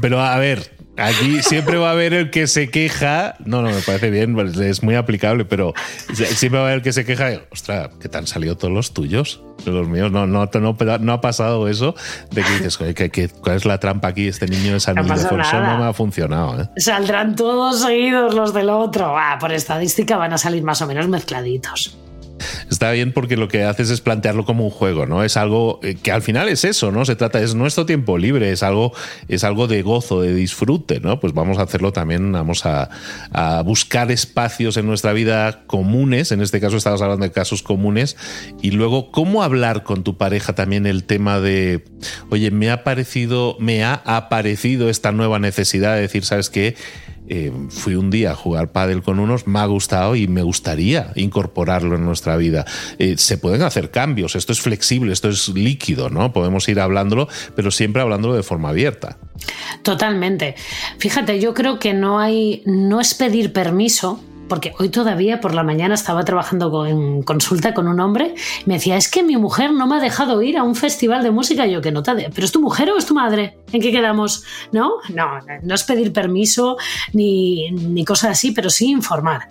pero 0.00 0.20
a 0.20 0.38
ver, 0.38 0.75
Aquí 0.98 1.42
siempre 1.42 1.76
va 1.76 1.88
a 1.88 1.92
haber 1.92 2.14
el 2.14 2.30
que 2.30 2.46
se 2.46 2.70
queja. 2.70 3.34
No, 3.44 3.62
no, 3.62 3.70
me 3.70 3.80
parece 3.80 4.10
bien, 4.10 4.38
es 4.38 4.82
muy 4.82 4.94
aplicable, 4.94 5.44
pero 5.44 5.74
siempre 6.14 6.58
va 6.58 6.64
a 6.64 6.68
haber 6.68 6.78
el 6.78 6.82
que 6.82 6.92
se 6.92 7.04
queja. 7.04 7.42
Ostras, 7.50 7.90
¿qué 8.00 8.08
te 8.08 8.18
han 8.18 8.26
salido 8.26 8.56
todos 8.56 8.72
los 8.72 8.94
tuyos? 8.94 9.42
Los 9.64 9.88
míos, 9.88 10.10
no, 10.10 10.26
no, 10.26 10.46
no, 10.46 11.12
ha 11.12 11.20
pasado 11.20 11.68
eso 11.68 11.94
de 12.30 12.42
que 12.42 12.50
dices, 12.52 12.78
¿cuál 13.40 13.56
es 13.56 13.64
la 13.64 13.78
trampa 13.78 14.08
aquí? 14.08 14.28
Este 14.28 14.46
niño 14.46 14.76
es 14.76 14.88
anillo 14.88 15.14
de 15.14 15.22
no 15.22 15.78
me 15.78 15.84
ha 15.84 15.92
funcionado. 15.92 16.62
¿eh? 16.62 16.68
Saldrán 16.76 17.34
todos 17.34 17.80
seguidos 17.80 18.34
los 18.34 18.54
del 18.54 18.70
otro. 18.70 19.16
Ah, 19.16 19.38
por 19.40 19.52
estadística 19.52 20.16
van 20.16 20.32
a 20.32 20.38
salir 20.38 20.62
más 20.62 20.80
o 20.82 20.86
menos 20.86 21.08
mezcladitos. 21.08 21.98
Está 22.70 22.90
bien 22.92 23.12
porque 23.12 23.36
lo 23.36 23.48
que 23.48 23.64
haces 23.64 23.90
es 23.90 24.00
plantearlo 24.00 24.44
como 24.44 24.64
un 24.64 24.70
juego, 24.70 25.06
¿no? 25.06 25.22
Es 25.22 25.36
algo 25.36 25.80
eh, 25.82 25.94
que 25.94 26.12
al 26.12 26.22
final 26.22 26.48
es 26.48 26.64
eso, 26.64 26.90
¿no? 26.90 27.04
Se 27.04 27.16
trata, 27.16 27.40
es 27.40 27.54
nuestro 27.54 27.86
tiempo 27.86 28.18
libre, 28.18 28.52
es 28.52 28.62
algo, 28.62 28.92
es 29.28 29.44
algo 29.44 29.66
de 29.66 29.82
gozo, 29.82 30.20
de 30.20 30.34
disfrute, 30.34 31.00
¿no? 31.00 31.20
Pues 31.20 31.32
vamos 31.32 31.58
a 31.58 31.62
hacerlo 31.62 31.92
también, 31.92 32.32
vamos 32.32 32.64
a, 32.66 32.90
buscar 33.64 34.10
espacios 34.10 34.76
en 34.76 34.86
nuestra 34.86 35.12
vida 35.12 35.64
comunes, 35.66 36.32
en 36.32 36.40
este 36.40 36.60
caso 36.60 36.76
estabas 36.76 37.02
hablando 37.02 37.24
de 37.24 37.32
casos 37.32 37.62
comunes, 37.62 38.16
y 38.62 38.70
luego 38.70 39.10
cómo 39.10 39.42
hablar 39.42 39.82
con 39.82 40.04
tu 40.04 40.16
pareja 40.16 40.54
también 40.54 40.86
el 40.86 41.04
tema 41.04 41.40
de, 41.40 41.84
oye, 42.30 42.50
me 42.50 42.70
ha 42.70 42.84
parecido, 42.84 43.56
me 43.60 43.84
ha 43.84 43.94
aparecido 43.94 44.88
esta 44.88 45.12
nueva 45.12 45.38
necesidad 45.38 45.94
de 45.94 46.02
decir, 46.02 46.24
¿sabes 46.24 46.50
qué? 46.50 46.76
Eh, 47.28 47.52
fui 47.70 47.94
un 47.94 48.10
día 48.10 48.32
a 48.32 48.34
jugar 48.34 48.72
pádel 48.72 49.02
con 49.02 49.18
unos, 49.18 49.46
me 49.46 49.58
ha 49.58 49.66
gustado 49.66 50.16
y 50.16 50.28
me 50.28 50.42
gustaría 50.42 51.12
incorporarlo 51.14 51.96
en 51.96 52.04
nuestra 52.04 52.36
vida. 52.36 52.64
Eh, 52.98 53.16
se 53.18 53.38
pueden 53.38 53.62
hacer 53.62 53.90
cambios, 53.90 54.36
esto 54.36 54.52
es 54.52 54.60
flexible, 54.60 55.12
esto 55.12 55.28
es 55.28 55.48
líquido, 55.48 56.10
¿no? 56.10 56.32
Podemos 56.32 56.68
ir 56.68 56.80
hablándolo, 56.80 57.28
pero 57.54 57.70
siempre 57.70 58.02
hablándolo 58.02 58.34
de 58.34 58.42
forma 58.42 58.70
abierta. 58.70 59.18
Totalmente. 59.82 60.54
Fíjate, 60.98 61.40
yo 61.40 61.54
creo 61.54 61.78
que 61.78 61.94
no 61.94 62.18
hay, 62.18 62.62
no 62.66 63.00
es 63.00 63.14
pedir 63.14 63.52
permiso, 63.52 64.20
porque 64.48 64.74
hoy 64.78 64.88
todavía 64.88 65.40
por 65.40 65.54
la 65.54 65.62
mañana 65.62 65.94
estaba 65.94 66.24
trabajando 66.24 66.86
en 66.86 67.22
consulta 67.22 67.74
con 67.74 67.88
un 67.88 68.00
hombre, 68.00 68.34
me 68.64 68.74
decía, 68.74 68.96
es 68.96 69.08
que 69.08 69.22
mi 69.22 69.36
mujer 69.36 69.72
no 69.72 69.86
me 69.86 69.96
ha 69.96 70.00
dejado 70.00 70.42
ir 70.42 70.56
a 70.56 70.62
un 70.62 70.74
festival 70.74 71.22
de 71.22 71.30
música, 71.30 71.66
y 71.66 71.72
yo 71.72 71.80
que 71.80 71.92
nota 71.92 72.14
de, 72.14 72.30
pero 72.34 72.44
es 72.44 72.52
tu 72.52 72.60
mujer 72.60 72.90
o 72.90 72.98
es 72.98 73.06
tu 73.06 73.14
madre, 73.14 73.58
¿en 73.72 73.80
qué 73.80 73.90
quedamos? 73.92 74.44
No, 74.72 74.94
no, 75.14 75.38
no 75.62 75.74
es 75.74 75.84
pedir 75.84 76.12
permiso 76.12 76.76
ni, 77.12 77.70
ni 77.70 78.04
cosas 78.04 78.32
así, 78.32 78.52
pero 78.52 78.70
sí 78.70 78.90
informar. 78.90 79.48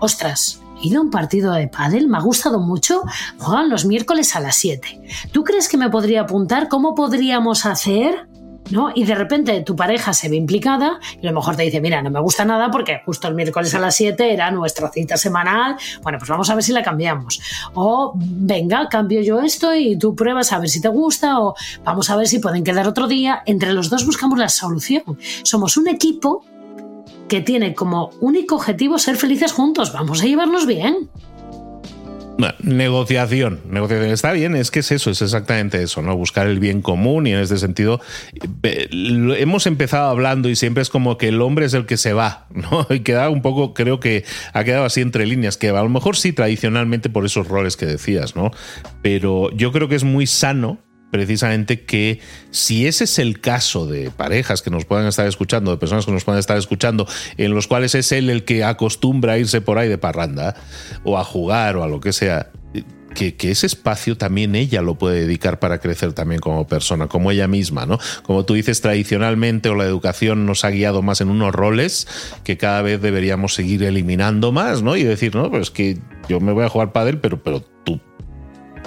Ostras, 0.00 0.60
he 0.82 0.88
ido 0.88 1.00
a 1.00 1.04
un 1.04 1.10
partido 1.10 1.52
de 1.52 1.68
pádel, 1.68 2.08
me 2.08 2.18
ha 2.18 2.20
gustado 2.20 2.60
mucho, 2.60 3.02
juegan 3.38 3.68
los 3.70 3.84
miércoles 3.84 4.36
a 4.36 4.40
las 4.40 4.56
7. 4.56 5.00
¿Tú 5.32 5.44
crees 5.44 5.68
que 5.68 5.76
me 5.76 5.90
podría 5.90 6.22
apuntar? 6.22 6.68
¿Cómo 6.68 6.94
podríamos 6.94 7.66
hacer? 7.66 8.28
¿No? 8.70 8.90
Y 8.94 9.04
de 9.04 9.14
repente 9.14 9.60
tu 9.62 9.76
pareja 9.76 10.12
se 10.12 10.28
ve 10.28 10.36
implicada 10.36 10.98
y 11.20 11.26
a 11.26 11.30
lo 11.30 11.36
mejor 11.36 11.56
te 11.56 11.62
dice, 11.62 11.80
mira, 11.80 12.02
no 12.02 12.10
me 12.10 12.20
gusta 12.20 12.44
nada 12.44 12.70
porque 12.70 13.00
justo 13.04 13.28
el 13.28 13.34
miércoles 13.34 13.74
a 13.74 13.78
las 13.78 13.96
7 13.96 14.32
era 14.32 14.50
nuestra 14.50 14.90
cita 14.90 15.16
semanal, 15.16 15.76
bueno, 16.02 16.18
pues 16.18 16.28
vamos 16.28 16.48
a 16.50 16.54
ver 16.54 16.64
si 16.64 16.72
la 16.72 16.82
cambiamos. 16.82 17.40
O 17.74 18.12
venga, 18.16 18.88
cambio 18.88 19.22
yo 19.22 19.40
esto 19.40 19.74
y 19.74 19.98
tú 19.98 20.14
pruebas 20.14 20.52
a 20.52 20.58
ver 20.58 20.68
si 20.68 20.80
te 20.80 20.88
gusta 20.88 21.40
o 21.40 21.54
vamos 21.84 22.10
a 22.10 22.16
ver 22.16 22.26
si 22.26 22.38
pueden 22.38 22.64
quedar 22.64 22.86
otro 22.88 23.06
día. 23.06 23.42
Entre 23.46 23.72
los 23.72 23.90
dos 23.90 24.06
buscamos 24.06 24.38
la 24.38 24.48
solución. 24.48 25.02
Somos 25.42 25.76
un 25.76 25.88
equipo 25.88 26.44
que 27.28 27.40
tiene 27.40 27.74
como 27.74 28.10
único 28.20 28.56
objetivo 28.56 28.98
ser 28.98 29.16
felices 29.16 29.52
juntos. 29.52 29.92
Vamos 29.92 30.22
a 30.22 30.26
llevarnos 30.26 30.66
bien 30.66 31.10
negociación, 32.60 33.60
negociación. 33.68 34.10
Está 34.10 34.32
bien, 34.32 34.56
es 34.56 34.70
que 34.70 34.80
es 34.80 34.92
eso, 34.92 35.10
es 35.10 35.22
exactamente 35.22 35.82
eso, 35.82 36.02
¿no? 36.02 36.16
Buscar 36.16 36.46
el 36.46 36.58
bien 36.58 36.82
común 36.82 37.26
y 37.26 37.32
en 37.32 37.40
este 37.40 37.58
sentido 37.58 38.00
hemos 38.62 39.66
empezado 39.66 40.08
hablando 40.08 40.48
y 40.48 40.56
siempre 40.56 40.82
es 40.82 40.90
como 40.90 41.18
que 41.18 41.28
el 41.28 41.40
hombre 41.42 41.66
es 41.66 41.74
el 41.74 41.86
que 41.86 41.96
se 41.96 42.12
va, 42.12 42.46
¿no? 42.50 42.86
Y 42.94 43.00
queda 43.00 43.28
un 43.30 43.42
poco, 43.42 43.74
creo 43.74 44.00
que 44.00 44.24
ha 44.52 44.64
quedado 44.64 44.84
así 44.84 45.00
entre 45.00 45.26
líneas, 45.26 45.56
que 45.56 45.68
a 45.68 45.82
lo 45.82 45.88
mejor 45.88 46.16
sí 46.16 46.32
tradicionalmente 46.32 47.10
por 47.10 47.24
esos 47.24 47.48
roles 47.48 47.76
que 47.76 47.86
decías, 47.86 48.36
¿no? 48.36 48.50
Pero 49.02 49.50
yo 49.52 49.72
creo 49.72 49.88
que 49.88 49.96
es 49.96 50.04
muy 50.04 50.26
sano 50.26 50.78
precisamente 51.14 51.82
que 51.82 52.18
si 52.50 52.88
ese 52.88 53.04
es 53.04 53.20
el 53.20 53.40
caso 53.40 53.86
de 53.86 54.10
parejas 54.10 54.62
que 54.62 54.70
nos 54.70 54.84
puedan 54.84 55.06
estar 55.06 55.28
escuchando, 55.28 55.70
de 55.70 55.76
personas 55.76 56.04
que 56.04 56.10
nos 56.10 56.24
puedan 56.24 56.40
estar 56.40 56.58
escuchando, 56.58 57.06
en 57.36 57.54
los 57.54 57.68
cuales 57.68 57.94
es 57.94 58.10
él 58.10 58.30
el 58.30 58.44
que 58.44 58.64
acostumbra 58.64 59.34
a 59.34 59.38
irse 59.38 59.60
por 59.60 59.78
ahí 59.78 59.88
de 59.88 59.96
parranda 59.96 60.56
o 61.04 61.16
a 61.16 61.22
jugar 61.22 61.76
o 61.76 61.84
a 61.84 61.86
lo 61.86 62.00
que 62.00 62.12
sea, 62.12 62.50
que, 63.14 63.36
ese 63.38 63.66
espacio 63.66 64.16
también 64.16 64.56
ella 64.56 64.82
lo 64.82 64.96
puede 64.96 65.20
dedicar 65.20 65.60
para 65.60 65.78
crecer 65.78 66.14
también 66.14 66.40
como 66.40 66.66
persona, 66.66 67.06
como 67.06 67.30
ella 67.30 67.46
misma, 67.46 67.86
¿no? 67.86 68.00
Como 68.24 68.44
tú 68.44 68.54
dices, 68.54 68.80
tradicionalmente 68.80 69.68
o 69.68 69.76
la 69.76 69.84
educación 69.84 70.46
nos 70.46 70.64
ha 70.64 70.70
guiado 70.70 71.00
más 71.00 71.20
en 71.20 71.28
unos 71.28 71.54
roles 71.54 72.08
que 72.42 72.56
cada 72.56 72.82
vez 72.82 73.00
deberíamos 73.00 73.54
seguir 73.54 73.84
eliminando 73.84 74.50
más, 74.50 74.82
¿no? 74.82 74.96
Y 74.96 75.04
decir, 75.04 75.36
no, 75.36 75.48
pues 75.48 75.70
que 75.70 75.96
yo 76.28 76.40
me 76.40 76.50
voy 76.50 76.64
a 76.64 76.68
jugar 76.68 76.90
pádel, 76.90 77.18
pero, 77.18 77.40
pero 77.40 77.60
tú 77.60 78.00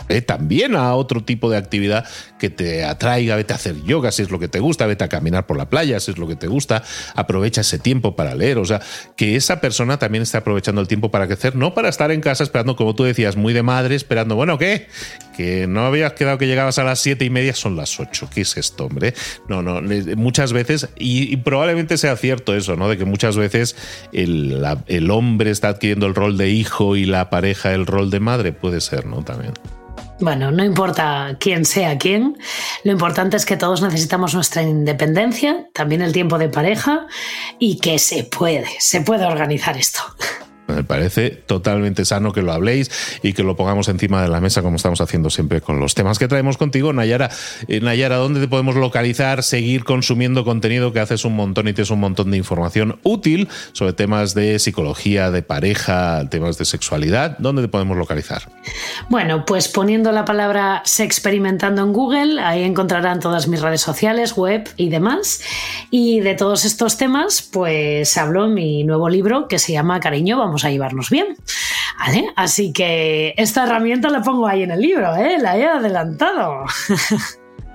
¿eh? 0.10 0.22
también 0.22 0.76
a 0.76 0.96
otro 0.96 1.24
tipo 1.24 1.50
de 1.50 1.58
actividad 1.58 2.06
que 2.40 2.50
te 2.50 2.84
atraiga, 2.84 3.36
vete 3.36 3.54
a 3.54 3.56
hacer 3.56 3.82
yoga 3.84 4.12
si 4.12 4.22
es 4.22 4.32
lo 4.32 4.40
que 4.40 4.48
te 4.48 4.60
gusta, 4.60 4.86
vete 4.86 5.04
a 5.04 5.10
caminar 5.10 5.46
por 5.46 5.58
la 5.58 5.70
playa 5.70 6.00
si 6.00 6.12
es 6.12 6.18
lo 6.18 6.28
que 6.28 6.36
te 6.36 6.48
gusta, 6.48 6.84
aprovecha 7.16 7.62
ese 7.62 7.80
tiempo 7.80 8.16
para 8.16 8.36
leer, 8.36 8.58
o 8.58 8.66
sea, 8.66 8.82
que 9.16 9.36
esa 9.36 9.62
persona 9.62 9.98
también 9.98 10.22
esté 10.22 10.38
aprovechando 10.38 10.82
el 10.82 10.88
tiempo 10.88 11.12
para 11.12 11.28
crecer, 11.28 11.56
no 11.56 11.74
para 11.74 11.90
estar 11.90 12.12
en 12.12 12.22
casa 12.22 12.44
esperando, 12.44 12.76
como 12.76 12.96
tú 12.96 13.04
decías, 13.04 13.36
muy 13.36 13.54
de 13.54 13.64
madre, 13.64 13.96
esperando, 13.96 14.36
bueno, 14.36 14.58
¿qué? 14.58 14.88
Que 15.36 15.68
no 15.68 15.86
habías 15.86 16.14
quedado 16.14 16.38
que 16.38 16.48
llegabas 16.48 16.80
a 16.80 16.84
las 16.84 17.00
siete 17.00 17.26
y 17.26 17.30
media, 17.30 17.54
son 17.54 17.76
las 17.76 18.00
ocho, 18.00 18.30
¿qué 18.34 18.42
es 18.42 18.58
esto, 18.58 18.86
hombre? 18.86 19.14
No, 19.48 19.62
no, 19.62 19.82
muchas 20.16 20.54
veces, 20.54 20.90
y, 20.98 21.38
probablemente 21.38 21.98
sea 21.98 22.16
cierto 22.18 22.56
eso, 22.56 22.76
¿no? 22.76 22.90
De 22.90 22.98
que 22.98 23.06
muchas 23.06 23.38
veces 23.38 23.76
el, 24.12 24.64
el 24.88 25.12
hombre 25.12 25.52
está 25.52 25.70
adquiriendo 25.70 26.06
el 26.08 26.16
rol 26.16 26.38
de 26.38 26.50
hijo 26.50 26.96
y 26.96 27.06
la 27.06 27.30
pareja 27.30 27.74
el 27.74 27.86
rol 27.86 28.10
de 28.10 28.20
madre, 28.20 28.54
puede 28.54 28.82
ser, 28.82 29.06
¿no? 29.06 29.24
También. 29.24 29.54
Bueno, 30.20 30.52
no 30.52 30.66
importa 30.66 31.38
quién 31.40 31.64
sea 31.64 32.00
quién, 32.00 32.38
lo 32.84 32.92
importante 32.92 33.38
es 33.38 33.46
que 33.46 33.56
todos 33.56 33.84
necesitamos 33.84 34.34
nuestra 34.34 34.64
independencia, 34.64 35.68
también 35.74 36.02
el 36.02 36.12
tiempo 36.12 36.40
de 36.40 36.50
pareja 36.50 37.06
y 37.60 37.78
que 37.78 38.00
se 38.00 38.24
puede, 38.24 38.68
se 38.80 39.02
puede 39.02 39.26
organizar 39.26 39.78
esto. 39.78 40.02
Me 40.68 40.84
parece 40.84 41.30
totalmente 41.32 42.06
sano 42.06 42.34
que 42.34 42.42
lo 42.42 42.52
habléis 42.52 42.92
y 43.24 43.34
que 43.34 43.44
lo 43.44 43.56
pongamos 43.56 43.88
encima 43.88 44.22
de 44.22 44.28
la 44.28 44.42
mesa 44.42 44.62
como 44.62 44.76
estamos 44.76 45.02
haciendo 45.02 45.30
siempre 45.30 45.62
con 45.62 45.80
los 45.80 45.96
temas 45.96 46.20
que 46.20 46.28
traemos 46.28 46.58
contigo. 46.58 46.94
Nayara, 46.94 47.30
eh, 47.68 47.80
Nayara, 47.80 48.18
¿dónde 48.18 48.40
te 48.40 48.48
podemos 48.48 48.76
localizar, 48.76 49.44
seguir 49.44 49.84
consumiendo 49.84 50.44
contenido 50.44 50.92
que 50.92 51.00
haces 51.00 51.26
un 51.26 51.36
montón 51.36 51.68
y 51.68 51.74
tienes 51.74 51.92
un 51.92 52.00
montón 52.00 52.32
de 52.32 52.38
información 52.38 53.00
útil 53.04 53.48
sobre 53.72 53.94
temas 53.94 54.34
de 54.34 54.60
psicología, 54.60 55.32
de 55.32 55.42
pareja, 55.42 56.28
temas 56.30 56.58
de 56.58 56.66
sexualidad? 56.66 57.38
¿Dónde 57.40 57.62
te 57.62 57.68
podemos 57.68 57.98
localizar? 57.98 58.44
Bueno, 59.10 59.46
pues 59.46 59.68
poniendo 59.68 60.12
la 60.12 60.26
palabra 60.26 60.84
experimentando 61.00 61.82
en 61.82 61.94
Google, 61.94 62.42
ahí 62.42 62.64
encontrarán 62.64 63.20
todas 63.20 63.48
mis 63.48 63.62
redes 63.62 63.82
sociales, 63.82 64.36
web 64.36 64.70
y 64.76 64.90
demás. 64.90 65.42
Y 65.92 66.20
de 66.20 66.36
todos 66.36 66.66
estos 66.66 66.98
temas, 66.98 67.42
pues 67.42 68.18
hablo 68.18 68.46
en 68.46 68.54
mi 68.54 68.84
nuevo 68.84 69.10
libro 69.10 69.48
que 69.48 69.60
se 69.60 69.72
llama 69.72 70.00
Cariño, 70.00 70.38
vamos 70.38 70.57
a 70.66 70.70
llevarnos 70.70 71.10
bien. 71.10 71.38
Así 72.36 72.72
que 72.74 73.34
esta 73.38 73.64
herramienta 73.64 74.10
la 74.10 74.22
pongo 74.22 74.48
ahí 74.48 74.64
en 74.64 74.72
el 74.72 74.82
libro, 74.82 75.16
¿eh? 75.16 75.38
la 75.40 75.58
he 75.58 75.66
adelantado. 75.66 76.66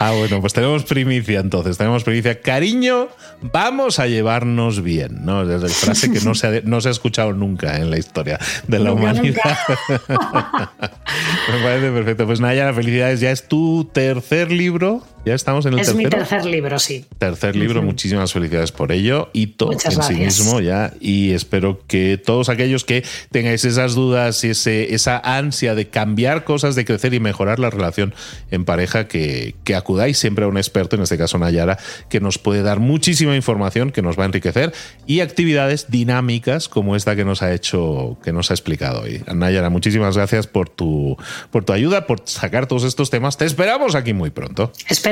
Ah, 0.05 0.11
bueno, 0.19 0.41
pues 0.41 0.53
tenemos 0.53 0.83
primicia 0.83 1.39
entonces, 1.39 1.79
tenemos 1.79 2.03
primicia. 2.03 2.41
Cariño, 2.41 3.07
vamos 3.41 4.01
a 4.01 4.09
llevarnos 4.09 4.83
bien, 4.83 5.25
¿no? 5.25 5.43
Es 5.43 5.63
la 5.63 5.69
frase 5.69 6.11
que 6.11 6.21
no 6.23 6.35
se, 6.35 6.47
ha, 6.49 6.61
no 6.65 6.81
se 6.81 6.89
ha 6.89 6.91
escuchado 6.91 7.33
nunca 7.35 7.77
en 7.77 7.89
la 7.89 7.99
historia 7.99 8.41
de 8.67 8.81
la 8.81 8.95
humanidad. 8.95 9.59
Me 9.99 11.63
parece 11.63 11.93
perfecto. 11.93 12.27
Pues 12.27 12.41
Naya, 12.41 12.75
felicidades. 12.75 13.21
Ya 13.21 13.31
es 13.31 13.47
tu 13.47 13.89
tercer 13.93 14.51
libro 14.51 15.05
ya 15.25 15.35
estamos 15.35 15.67
en 15.67 15.75
el 15.75 15.79
es 15.79 15.95
mi 15.95 16.07
tercer 16.07 16.45
libro, 16.45 16.79
sí. 16.79 17.05
Tercer 17.19 17.55
libro, 17.55 17.81
muchísimas 17.83 18.33
felicidades 18.33 18.73
por 18.73 18.91
ello. 18.91 19.31
Hito 19.33 19.71
en 19.73 19.79
sí 19.79 20.15
mismo 20.15 20.61
ya. 20.61 20.95
Y 21.01 21.31
espero 21.33 21.81
que 21.87 22.19
todos 22.19 22.49
aquellos 22.49 22.85
que 22.85 23.05
tengáis 23.31 23.65
esas 23.65 23.95
dudas 23.95 24.43
y 24.43 24.51
ese, 24.51 24.95
esa 24.95 25.19
ansia 25.19 25.77
de 25.77 25.89
cambiar 25.89 26.43
cosas, 26.43 26.75
de 26.75 26.85
crecer 26.85 27.15
y 27.15 27.21
mejorar 27.21 27.61
la 27.61 27.71
relación 27.71 28.15
en 28.51 28.65
pareja, 28.65 29.07
que, 29.07 29.55
que 29.63 29.77
acudáis 29.77 30.19
siempre 30.19 30.45
a 30.45 30.49
un 30.49 30.57
experto, 30.57 30.97
en 30.97 31.03
este 31.03 31.19
caso 31.19 31.39
Nayara, 31.39 31.79
que 32.09 32.21
nos 32.21 32.39
puede 32.39 32.63
dar 32.63 32.81
muchísima 32.81 33.37
información, 33.37 33.93
que 33.93 34.03
nos 34.03 34.19
va 34.19 34.25
a 34.25 34.27
enriquecer, 34.27 34.73
y 35.07 35.21
actividades 35.21 35.91
dinámicas 35.91 36.69
como 36.69 36.97
esta 36.97 37.15
que 37.15 37.25
nos 37.25 37.43
ha 37.43 37.53
hecho, 37.53 38.19
que 38.25 38.33
nos 38.33 38.51
ha 38.51 38.55
explicado 38.55 39.03
hoy. 39.03 39.23
Nayara, 39.33 39.71
muchísimas 39.71 40.17
gracias 40.17 40.49
por 40.49 40.69
tu, 40.69 41.17
por 41.53 41.65
tu 41.65 41.73
ayuda, 41.73 42.09
por 42.09 42.23
sacar 42.25 42.67
todos 42.67 42.83
estos 42.83 43.11
temas. 43.11 43.37
Te 43.37 43.45
esperamos 43.45 43.95
aquí 43.95 44.15
muy 44.15 44.31
pronto. 44.31 44.73
Espero 44.89 45.12